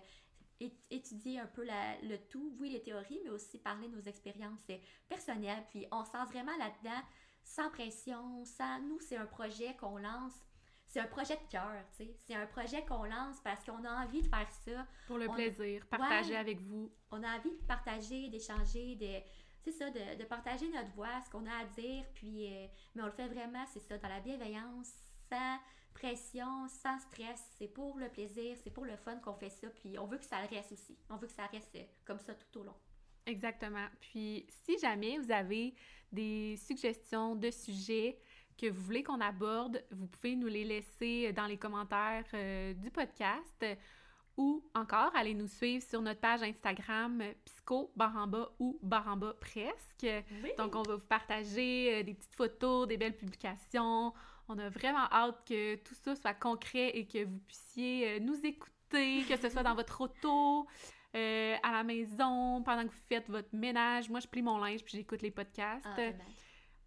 étudier 0.90 1.38
un 1.38 1.46
peu 1.46 1.64
la- 1.64 2.00
le 2.02 2.16
tout, 2.28 2.56
oui, 2.58 2.70
les 2.70 2.82
théories, 2.82 3.20
mais 3.24 3.30
aussi 3.30 3.58
parler 3.58 3.88
de 3.88 3.94
nos 3.96 4.02
expériences 4.02 4.66
personnelles. 5.08 5.62
Puis 5.70 5.86
on 5.92 6.02
se 6.04 6.12
lance 6.16 6.28
vraiment 6.30 6.56
là-dedans, 6.58 7.02
sans 7.46 7.70
pression, 7.70 8.44
sans 8.44 8.80
nous, 8.80 8.98
c'est 9.00 9.16
un 9.16 9.24
projet 9.26 9.74
qu'on 9.76 9.96
lance. 9.98 10.34
C'est 10.88 11.00
un 11.00 11.06
projet 11.06 11.36
de 11.36 11.50
cœur, 11.50 11.72
tu 11.96 12.04
sais. 12.04 12.16
C'est 12.26 12.34
un 12.34 12.46
projet 12.46 12.84
qu'on 12.84 13.04
lance 13.04 13.40
parce 13.42 13.64
qu'on 13.64 13.84
a 13.84 14.04
envie 14.04 14.22
de 14.22 14.28
faire 14.28 14.50
ça. 14.64 14.86
Pour 15.06 15.18
le 15.18 15.28
On- 15.28 15.34
plaisir, 15.34 15.86
partager 15.86 16.30
Ouais. 16.32 16.36
avec 16.36 16.60
vous. 16.60 16.92
On 17.10 17.22
a 17.22 17.36
envie 17.36 17.50
de 17.50 17.64
partager, 17.66 18.28
d'échanger, 18.28 18.94
de, 18.96 19.20
c'est 19.64 19.72
ça, 19.72 19.90
de, 19.90 20.16
de 20.18 20.24
partager 20.24 20.68
notre 20.70 20.90
voix, 20.92 21.20
ce 21.24 21.30
qu'on 21.30 21.46
a 21.46 21.54
à 21.62 21.64
dire. 21.64 22.04
Puis, 22.14 22.52
euh, 22.52 22.66
mais 22.94 23.02
on 23.02 23.06
le 23.06 23.12
fait 23.12 23.28
vraiment, 23.28 23.64
c'est 23.66 23.80
ça, 23.80 23.98
dans 23.98 24.08
la 24.08 24.20
bienveillance, 24.20 24.90
sans 25.28 25.58
pression, 25.92 26.68
sans 26.68 26.98
stress. 27.00 27.42
C'est 27.58 27.68
pour 27.68 27.96
le 27.98 28.08
plaisir, 28.08 28.56
c'est 28.62 28.70
pour 28.70 28.84
le 28.84 28.96
fun 28.96 29.16
qu'on 29.16 29.34
fait 29.34 29.50
ça. 29.50 29.68
Puis 29.70 29.98
on 29.98 30.06
veut 30.06 30.18
que 30.18 30.24
ça 30.24 30.40
le 30.42 30.48
reste 30.48 30.72
aussi. 30.72 30.96
On 31.10 31.16
veut 31.16 31.26
que 31.26 31.32
ça 31.32 31.46
reste 31.46 31.74
euh, 31.76 31.84
comme 32.04 32.18
ça 32.20 32.34
tout 32.34 32.60
au 32.60 32.62
long. 32.64 32.76
Exactement. 33.24 33.86
Puis, 34.00 34.46
si 34.64 34.78
jamais 34.78 35.18
vous 35.18 35.32
avez 35.32 35.74
des 36.12 36.56
suggestions 36.56 37.36
de 37.36 37.50
sujets 37.50 38.18
que 38.58 38.70
vous 38.70 38.82
voulez 38.82 39.02
qu'on 39.02 39.20
aborde, 39.20 39.84
vous 39.90 40.06
pouvez 40.06 40.34
nous 40.34 40.46
les 40.46 40.64
laisser 40.64 41.32
dans 41.32 41.46
les 41.46 41.58
commentaires 41.58 42.24
euh, 42.34 42.72
du 42.74 42.90
podcast 42.90 43.64
ou 44.36 44.62
encore 44.74 45.14
aller 45.14 45.34
nous 45.34 45.48
suivre 45.48 45.82
sur 45.82 46.02
notre 46.02 46.20
page 46.20 46.42
Instagram 46.42 47.20
euh, 47.20 47.32
Psycho 47.44 47.90
Baramba 47.96 48.50
ou 48.58 48.78
Baramba 48.82 49.34
Presque. 49.40 50.06
Oui. 50.42 50.50
Donc, 50.58 50.74
on 50.76 50.82
va 50.82 50.96
vous 50.96 51.06
partager 51.08 51.94
euh, 51.94 52.02
des 52.02 52.14
petites 52.14 52.34
photos, 52.34 52.86
des 52.86 52.96
belles 52.96 53.16
publications. 53.16 54.12
On 54.48 54.58
a 54.58 54.68
vraiment 54.68 55.10
hâte 55.10 55.42
que 55.48 55.76
tout 55.76 55.94
ça 55.94 56.14
soit 56.14 56.34
concret 56.34 56.90
et 56.90 57.06
que 57.06 57.24
vous 57.24 57.38
puissiez 57.46 58.08
euh, 58.08 58.20
nous 58.20 58.38
écouter, 58.44 59.24
que 59.28 59.36
ce 59.36 59.48
soit 59.48 59.62
dans 59.62 59.74
votre 59.74 60.02
auto, 60.02 60.66
euh, 61.16 61.56
à 61.62 61.72
la 61.72 61.82
maison, 61.84 62.62
pendant 62.62 62.82
que 62.86 62.92
vous 62.92 63.02
faites 63.08 63.28
votre 63.28 63.48
ménage. 63.54 64.08
Moi, 64.10 64.20
je 64.20 64.26
plie 64.28 64.42
mon 64.42 64.58
linge 64.58 64.84
puis 64.84 64.96
j'écoute 64.98 65.22
les 65.22 65.30
podcasts. 65.30 65.84
Ah, 65.86 65.94
vraiment. 65.94 66.24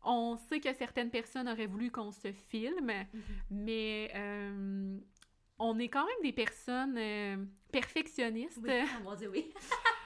On 0.03 0.37
sait 0.37 0.59
que 0.61 0.73
certaines 0.73 1.09
personnes 1.09 1.49
auraient 1.49 1.65
voulu 1.67 1.91
qu'on 1.91 2.11
se 2.11 2.31
filme, 2.31 2.91
Mhm. 3.13 3.21
mais 3.51 4.11
euh, 4.15 4.97
on 5.57 5.77
est 5.79 5.89
quand 5.89 6.05
même 6.05 6.21
des 6.23 6.31
personnes 6.31 6.95
euh, 6.97 7.37
perfectionnistes. 7.71 8.59
Oui, 8.63 8.69
oh 8.71 9.03
mon 9.03 9.15
Dieu, 9.15 9.29
oui. 9.29 9.51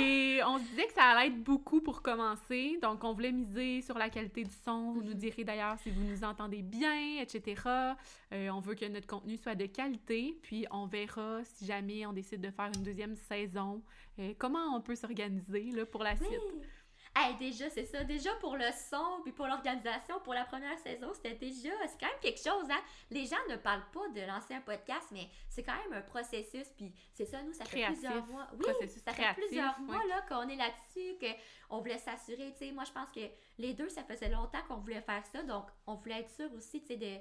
Et 0.00 0.40
on 0.44 0.58
se 0.58 0.64
disait 0.64 0.86
que 0.86 0.92
ça 0.94 1.04
allait 1.04 1.28
être 1.28 1.42
beaucoup 1.42 1.80
pour 1.80 2.02
commencer. 2.02 2.78
Donc, 2.82 3.02
on 3.04 3.12
voulait 3.12 3.32
miser 3.32 3.80
sur 3.82 3.96
la 3.98 4.10
qualité 4.10 4.44
du 4.44 4.52
son. 4.64 4.92
Vous 4.92 5.02
nous 5.02 5.12
Mhm. 5.12 5.18
direz 5.18 5.44
d'ailleurs 5.44 5.78
si 5.78 5.90
vous 5.90 6.02
nous 6.02 6.24
entendez 6.24 6.62
bien, 6.62 7.20
etc. 7.20 7.62
Euh, 8.32 8.48
on 8.50 8.60
veut 8.60 8.74
que 8.74 8.84
notre 8.86 9.06
contenu 9.06 9.36
soit 9.36 9.54
de 9.54 9.66
qualité. 9.66 10.38
Puis, 10.42 10.66
on 10.70 10.86
verra 10.86 11.42
si 11.44 11.64
jamais 11.66 12.04
on 12.06 12.12
décide 12.12 12.40
de 12.40 12.50
faire 12.50 12.70
une 12.76 12.82
deuxième 12.82 13.16
saison, 13.16 13.82
euh, 14.18 14.32
comment 14.38 14.74
on 14.76 14.80
peut 14.80 14.94
s'organiser 14.96 15.72
pour 15.90 16.02
la 16.02 16.12
Oui. 16.14 16.26
Hey, 17.18 17.34
déjà, 17.36 17.70
c'est 17.70 17.86
ça. 17.86 18.04
Déjà 18.04 18.30
pour 18.34 18.58
le 18.58 18.66
son, 18.90 19.22
puis 19.22 19.32
pour 19.32 19.46
l'organisation, 19.46 20.20
pour 20.20 20.34
la 20.34 20.44
première 20.44 20.78
saison, 20.80 21.14
c'était 21.14 21.34
déjà. 21.34 21.70
C'est 21.88 21.98
quand 21.98 22.08
même 22.08 22.20
quelque 22.20 22.42
chose, 22.42 22.66
hein. 22.70 22.82
Les 23.10 23.24
gens 23.24 23.38
ne 23.48 23.56
parlent 23.56 23.90
pas 23.90 24.06
de 24.08 24.20
lancer 24.20 24.52
un 24.52 24.60
podcast, 24.60 25.08
mais 25.12 25.26
c'est 25.48 25.62
quand 25.62 25.76
même 25.84 25.94
un 25.94 26.02
processus, 26.02 26.68
puis 26.76 26.92
c'est 27.14 27.24
ça, 27.24 27.42
nous, 27.42 27.54
ça 27.54 27.64
fait 27.64 27.86
plusieurs 27.86 28.26
mois. 28.26 28.46
Oui, 28.52 28.58
processus 28.58 29.02
ça 29.02 29.14
fait 29.14 29.32
plusieurs 29.32 29.80
mois, 29.80 30.04
là, 30.04 30.20
qu'on 30.28 30.46
est 30.46 30.56
là-dessus, 30.56 31.16
qu'on 31.68 31.78
voulait 31.78 31.96
s'assurer, 31.96 32.52
tu 32.52 32.66
sais. 32.66 32.72
Moi, 32.72 32.84
je 32.84 32.92
pense 32.92 33.08
que 33.08 33.26
les 33.56 33.72
deux, 33.72 33.88
ça 33.88 34.04
faisait 34.04 34.28
longtemps 34.28 34.62
qu'on 34.68 34.76
voulait 34.76 35.00
faire 35.00 35.24
ça, 35.24 35.42
donc 35.42 35.64
on 35.86 35.94
voulait 35.94 36.20
être 36.20 36.30
sûr 36.30 36.52
aussi, 36.52 36.82
tu 36.82 36.88
sais, 36.88 36.96
de 36.96 37.16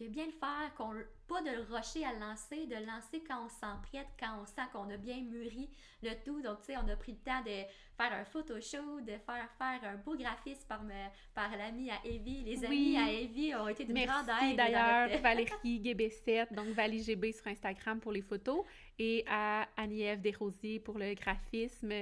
de 0.00 0.08
bien 0.08 0.26
le 0.26 0.32
faire, 0.32 0.72
qu'on, 0.76 0.92
pas 1.28 1.42
de 1.42 1.50
le 1.50 1.62
rusher 1.62 2.04
à 2.04 2.12
le 2.14 2.20
lancer, 2.20 2.66
de 2.66 2.74
le 2.74 2.86
lancer 2.86 3.22
quand 3.26 3.44
on 3.44 3.48
s'emprête, 3.48 4.06
quand 4.18 4.40
on 4.42 4.46
sent 4.46 4.62
qu'on 4.72 4.88
a 4.90 4.96
bien 4.96 5.20
mûri 5.22 5.68
le 6.02 6.10
tout. 6.24 6.40
Donc, 6.42 6.60
tu 6.60 6.72
sais, 6.72 6.76
on 6.78 6.88
a 6.88 6.96
pris 6.96 7.12
le 7.12 7.18
temps 7.18 7.40
de 7.42 7.50
faire 7.96 8.12
un 8.12 8.24
photoshoot, 8.24 9.02
de 9.04 9.12
faire 9.18 9.48
faire 9.58 9.80
un 9.84 9.96
beau 9.96 10.16
graphisme 10.16 10.66
par, 10.66 10.82
me- 10.82 11.08
par 11.34 11.54
l'ami 11.56 11.90
à 11.90 11.98
Evie. 12.04 12.42
Les 12.44 12.58
Oui. 12.60 12.96
amis 12.96 12.98
à 12.98 13.12
Evie 13.12 13.54
ont 13.54 13.68
été 13.68 13.84
d'une 13.84 14.04
grande 14.06 14.26
aide. 14.42 14.56
d'ailleurs 14.56 15.08
notre- 15.10 15.22
Valérie 15.22 15.52
GB7, 15.64 16.54
donc 16.54 16.68
Valie 16.68 17.02
GB 17.02 17.32
sur 17.32 17.46
Instagram 17.46 18.00
pour 18.00 18.12
les 18.12 18.22
photos, 18.22 18.64
et 18.98 19.24
à 19.28 19.68
Annie-Ève 19.76 20.20
Desrosiers 20.20 20.80
pour 20.80 20.98
le 20.98 21.14
graphisme. 21.14 21.92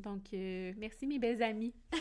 Donc, 0.00 0.24
euh, 0.32 0.72
merci 0.76 1.06
mes 1.06 1.18
belles 1.18 1.42
amies. 1.42 1.74
ben 1.92 1.98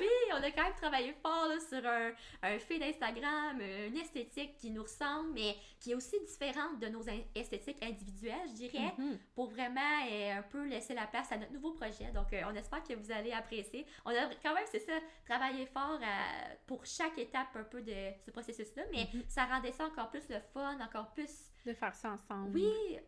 oui, 0.00 0.08
on 0.32 0.42
a 0.42 0.50
quand 0.50 0.62
même 0.64 0.74
travaillé 0.74 1.12
fort 1.22 1.48
là, 1.48 1.56
sur 1.60 1.86
un, 1.88 2.12
un 2.42 2.58
feed 2.58 2.82
Instagram, 2.82 3.60
une 3.88 3.96
esthétique 3.96 4.56
qui 4.56 4.70
nous 4.70 4.82
ressemble, 4.82 5.32
mais 5.34 5.56
qui 5.80 5.92
est 5.92 5.94
aussi 5.94 6.16
différente 6.26 6.78
de 6.80 6.86
nos 6.88 7.02
esthétiques 7.34 7.82
individuelles, 7.82 8.48
je 8.48 8.54
dirais. 8.54 8.92
Mhm. 8.98 9.18
pour 9.34 9.50
vraiment 9.50 9.80
euh, 10.10 10.38
un 10.38 10.42
peu 10.42 10.66
laisser 10.66 10.94
la 10.94 11.06
place 11.06 11.30
à 11.32 11.36
notre 11.36 11.52
nouveau 11.52 11.72
projet. 11.72 12.10
Donc, 12.14 12.32
euh, 12.32 12.42
on 12.50 12.54
espère 12.54 12.82
que 12.82 12.94
vous 12.94 13.10
allez 13.10 13.32
apprécier. 13.32 13.86
On 14.04 14.10
a 14.10 14.26
quand 14.42 14.54
même, 14.54 14.64
c'est 14.70 14.78
ça, 14.80 14.92
travaillé 15.26 15.66
fort 15.66 15.98
à- 16.02 16.54
pour 16.66 16.84
chaque 16.84 17.16
étape 17.18 17.54
un 17.54 17.64
peu 17.64 17.82
de 17.82 17.94
ce 18.24 18.30
processus-là, 18.30 18.82
mais 18.92 19.08
Mhm. 19.14 19.22
ça 19.28 19.44
rendait 19.46 19.72
ça 19.72 19.86
encore 19.86 20.10
plus 20.10 20.28
le 20.28 20.40
fun, 20.52 20.78
encore 20.80 21.10
plus, 21.12 21.30
De 21.66 21.72
faire 21.74 21.94
ça 21.94 22.10
ensemble. 22.12 22.50
oui, 22.54 22.98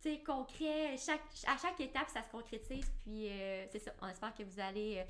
sais, 0.00 0.22
concret. 0.22 0.94
À 1.46 1.56
chaque 1.56 1.80
étape, 1.80 2.08
ça 2.08 2.22
se 2.22 2.30
concrétise. 2.30 2.90
Puis, 3.02 3.28
euh, 3.28 3.66
c'est 3.70 3.78
ça, 3.78 3.92
on 4.00 4.08
espère 4.08 4.34
que 4.34 4.42
vous 4.42 4.60
allez 4.60 4.98
euh, 4.98 5.04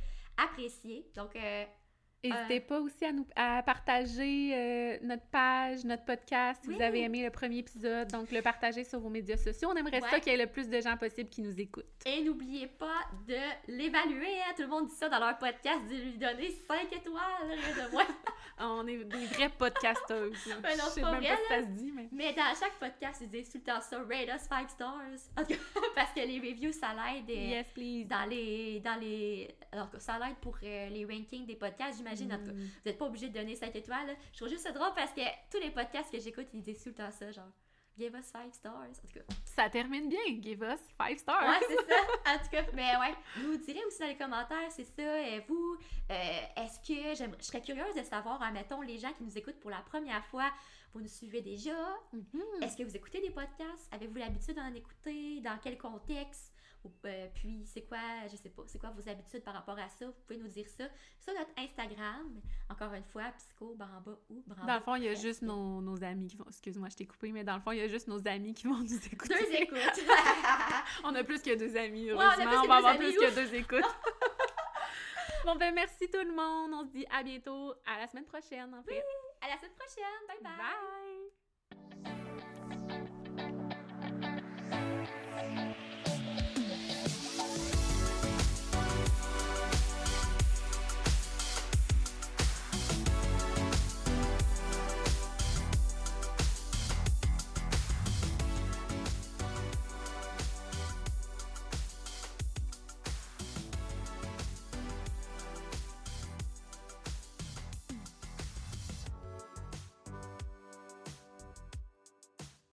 apprécier. 0.45 1.11
Donc, 1.15 1.37
euh, 2.25 2.29
N'hésitez 2.29 2.61
pas 2.61 2.81
aussi 2.81 3.05
à 3.05 3.13
nous 3.13 3.27
à 3.37 3.63
partager 3.63 4.53
euh, 4.55 4.99
notre 5.03 5.25
page, 5.27 5.85
notre 5.85 6.05
podcast, 6.05 6.61
si 6.65 6.71
vous 6.71 6.81
avez 6.83 7.01
aimé 7.03 7.23
le 7.25 7.31
premier 7.31 7.59
épisode. 7.59 8.09
Donc, 8.13 8.31
le 8.31 8.43
partager 8.43 8.85
sur 8.85 9.01
vos 9.01 9.09
médias 9.09 9.37
sociaux. 9.37 9.71
On 9.73 9.77
aimerait 9.77 10.01
ça 10.01 10.21
qu'il 10.21 10.33
y 10.33 10.35
ait 10.37 10.45
le 10.45 10.51
plus 10.51 10.69
de 10.69 10.81
gens 10.81 10.97
possible 10.97 11.29
qui 11.31 11.41
nous 11.43 11.59
écoutent. 11.61 11.85
et 12.07 12.23
n'oubliez 12.23 12.67
pas 12.67 13.01
de 13.27 13.37
l'évaluer. 13.69 14.41
hein. 14.41 14.53
Tout 14.57 14.63
le 14.63 14.69
monde 14.69 14.89
dit 14.89 14.95
ça 14.95 15.09
dans 15.09 15.19
leur 15.19 15.39
podcast, 15.39 15.81
de 15.89 15.95
lui 15.95 16.19
donner 16.19 16.51
5 16.69 16.93
étoiles, 16.93 17.49
de 17.49 17.91
moins. 17.93 18.07
On 18.63 18.87
est 18.87 19.05
des 19.05 19.25
vraies 19.27 19.49
podcasteuses. 19.49 20.47
non, 20.49 20.57
Je 20.63 20.91
sais 20.91 21.01
pas 21.01 21.13
même 21.13 21.21
vrai, 21.23 21.31
pas 21.31 21.37
si 21.37 21.49
ça 21.49 21.63
se 21.63 21.69
dit, 21.79 21.93
mais... 21.95 22.09
Mais 22.13 22.33
dans 22.35 22.53
chaque 22.59 22.75
podcast, 22.79 23.23
ils 23.23 23.31
disent 23.31 23.51
tout 23.51 23.57
le 23.59 23.65
temps 23.65 23.81
ça, 23.81 23.99
rate 23.99 24.29
us 24.29 24.47
5 24.49 24.69
stars. 24.69 25.01
En 25.39 25.43
tout 25.43 25.49
cas, 25.55 25.81
parce 25.95 26.13
que 26.13 26.21
les 26.21 26.39
reviews, 26.39 26.73
ça 26.73 26.89
l'aide. 26.89 27.31
euh, 27.31 27.33
Yes, 27.33 27.67
please. 27.75 28.05
Dans 28.07 28.29
les, 28.29 28.81
dans 28.81 29.01
les, 29.01 29.49
alors 29.73 29.91
que 29.91 29.99
ça 29.99 30.19
l'aide 30.19 30.37
pour 30.43 30.59
euh, 30.63 30.89
les 30.91 31.07
rankings 31.07 31.47
des 31.47 31.57
podcasts, 31.57 31.97
j'imagine. 31.97 32.10
En 32.35 32.39
tout 32.39 32.45
cas, 32.47 32.53
Mm. 32.53 32.59
vous 32.61 32.69
n'êtes 32.87 32.99
pas 32.99 33.07
obligé 33.07 33.29
de 33.29 33.35
donner 33.35 33.57
5 33.57 33.75
étoiles. 33.77 34.07
là. 34.07 34.15
Je 34.33 34.37
trouve 34.39 34.49
juste 34.49 34.63
ça 34.65 34.73
drôle 34.73 34.93
parce 34.95 35.13
que 35.13 35.21
tous 35.51 35.59
les 35.61 35.71
podcasts 35.71 36.11
que 36.11 36.19
j'écoute, 36.21 36.47
ils 36.53 36.63
disent 36.63 36.83
tout 36.83 36.91
le 36.91 36.95
temps 36.95 37.11
ça, 37.11 37.31
genre, 37.31 37.51
give 37.99 38.15
us 38.15 38.25
5 38.25 38.55
stars. 38.55 38.75
En 38.75 38.87
tout 38.93 39.13
cas, 39.15 39.21
Ça 39.45 39.69
termine 39.69 40.09
bien. 40.09 40.21
Give 40.41 40.63
us 40.63 40.81
five 41.01 41.19
stars. 41.19 41.43
ouais, 41.43 41.67
c'est 41.69 41.77
ça. 41.77 42.01
En 42.35 42.39
tout 42.39 42.51
cas, 42.51 42.65
mais 42.75 42.97
ouais, 42.97 43.15
vous 43.43 43.57
direz 43.59 43.85
aussi 43.85 43.99
dans 44.01 44.07
les 44.07 44.17
commentaires, 44.17 44.71
c'est 44.71 44.85
ça. 44.85 45.03
euh, 45.03 45.41
vous, 45.49 45.77
euh, 46.11 46.41
est-ce 46.57 46.79
que 46.81 47.15
je 47.15 47.45
serais 47.45 47.61
curieuse 47.61 47.95
de 47.95 48.03
savoir, 48.03 48.41
admettons, 48.43 48.81
les 48.83 48.99
gens 48.99 49.13
qui 49.15 49.25
nous 49.25 49.37
écoutent 49.37 49.61
pour 49.61 49.71
la 49.71 49.81
première 49.83 50.25
fois, 50.27 50.51
Vous 50.93 51.01
nous 51.01 51.07
suivez 51.09 51.41
déjà? 51.41 51.71
Mhm. 52.13 52.43
Est-ce 52.63 52.77
que 52.77 52.83
vous 52.83 52.97
écoutez 52.97 53.21
des 53.21 53.31
podcasts? 53.31 53.87
Avez-vous 53.93 54.17
l'habitude 54.17 54.57
d'en 54.57 54.75
écouter? 54.75 55.41
Dans 55.41 55.57
quel 55.63 55.79
contexte? 55.79 56.53
Ou, 56.85 56.91
euh, 57.05 57.27
puis, 57.35 57.63
c'est 57.67 57.83
quoi, 57.83 57.99
je 58.31 58.37
sais 58.37 58.49
pas, 58.49 58.63
c'est 58.67 58.79
quoi 58.79 58.91
vos 58.91 59.07
habitudes 59.07 59.43
par 59.43 59.55
rapport 59.55 59.79
à 59.79 59.89
ça? 59.89 60.07
Vous 60.07 60.15
pouvez 60.27 60.39
nous 60.39 60.49
dire 60.49 60.67
ça 60.69 60.85
sur 61.19 61.35
notre 61.35 61.51
Instagram. 61.59 62.41
Encore 62.71 62.95
une 62.95 63.05
fois, 63.05 63.25
Psycho, 63.37 63.75
Baramba 63.75 64.13
ou 64.31 64.43
Baramba. 64.47 64.67
Dans 64.67 64.79
le 64.79 64.85
fond, 64.85 64.95
il 64.97 65.05
y 65.05 65.09
a 65.09 65.15
juste 65.15 65.43
nos, 65.43 65.83
nos 65.83 66.03
amis 66.03 66.29
qui 66.29 66.37
vont. 66.37 66.47
Excuse-moi, 66.49 66.89
je 66.91 66.97
t'ai 66.97 67.07
coupé, 67.07 67.33
mais 67.33 67.45
dans 67.45 67.57
le 67.57 67.61
fond, 67.61 67.73
il 67.73 67.79
y 67.79 67.83
a 67.83 67.89
juste 67.89 68.09
nos 68.09 68.27
amis 68.27 68.55
qui 68.55 68.67
vont 68.67 68.79
nous 68.79 69.07
écouter. 69.07 69.35
Deux 69.35 69.55
écoutes! 69.57 70.05
On 71.05 71.15
a 71.15 71.23
plus 71.23 71.43
que 71.43 71.55
deux 71.57 71.77
amis, 71.77 72.13
Ouais, 72.13 72.17
on 72.17 72.21
a 72.21 72.37
heureusement. 72.37 72.63
on, 72.65 72.69
va 72.69 72.77
avoir 72.77 72.95
amis, 72.95 73.13
plus 73.13 73.17
que 73.17 73.35
deux 73.35 73.55
écoutes. 73.55 73.85
bon, 75.45 75.57
ben, 75.57 75.75
merci 75.75 76.09
tout 76.11 76.25
le 76.25 76.35
monde. 76.35 76.73
On 76.73 76.85
se 76.85 76.91
dit 76.93 77.07
à 77.11 77.23
bientôt, 77.23 77.75
à 77.87 77.99
la 77.99 78.07
semaine 78.09 78.25
prochaine, 78.25 78.75
en 78.75 78.83
fait. 78.83 79.05
à 79.43 79.49
la 79.49 79.57
semaine 79.59 79.73
prochaine! 79.79 80.27
bye! 80.29 80.39
bye. 80.43 80.57
Bye! 80.57 81.10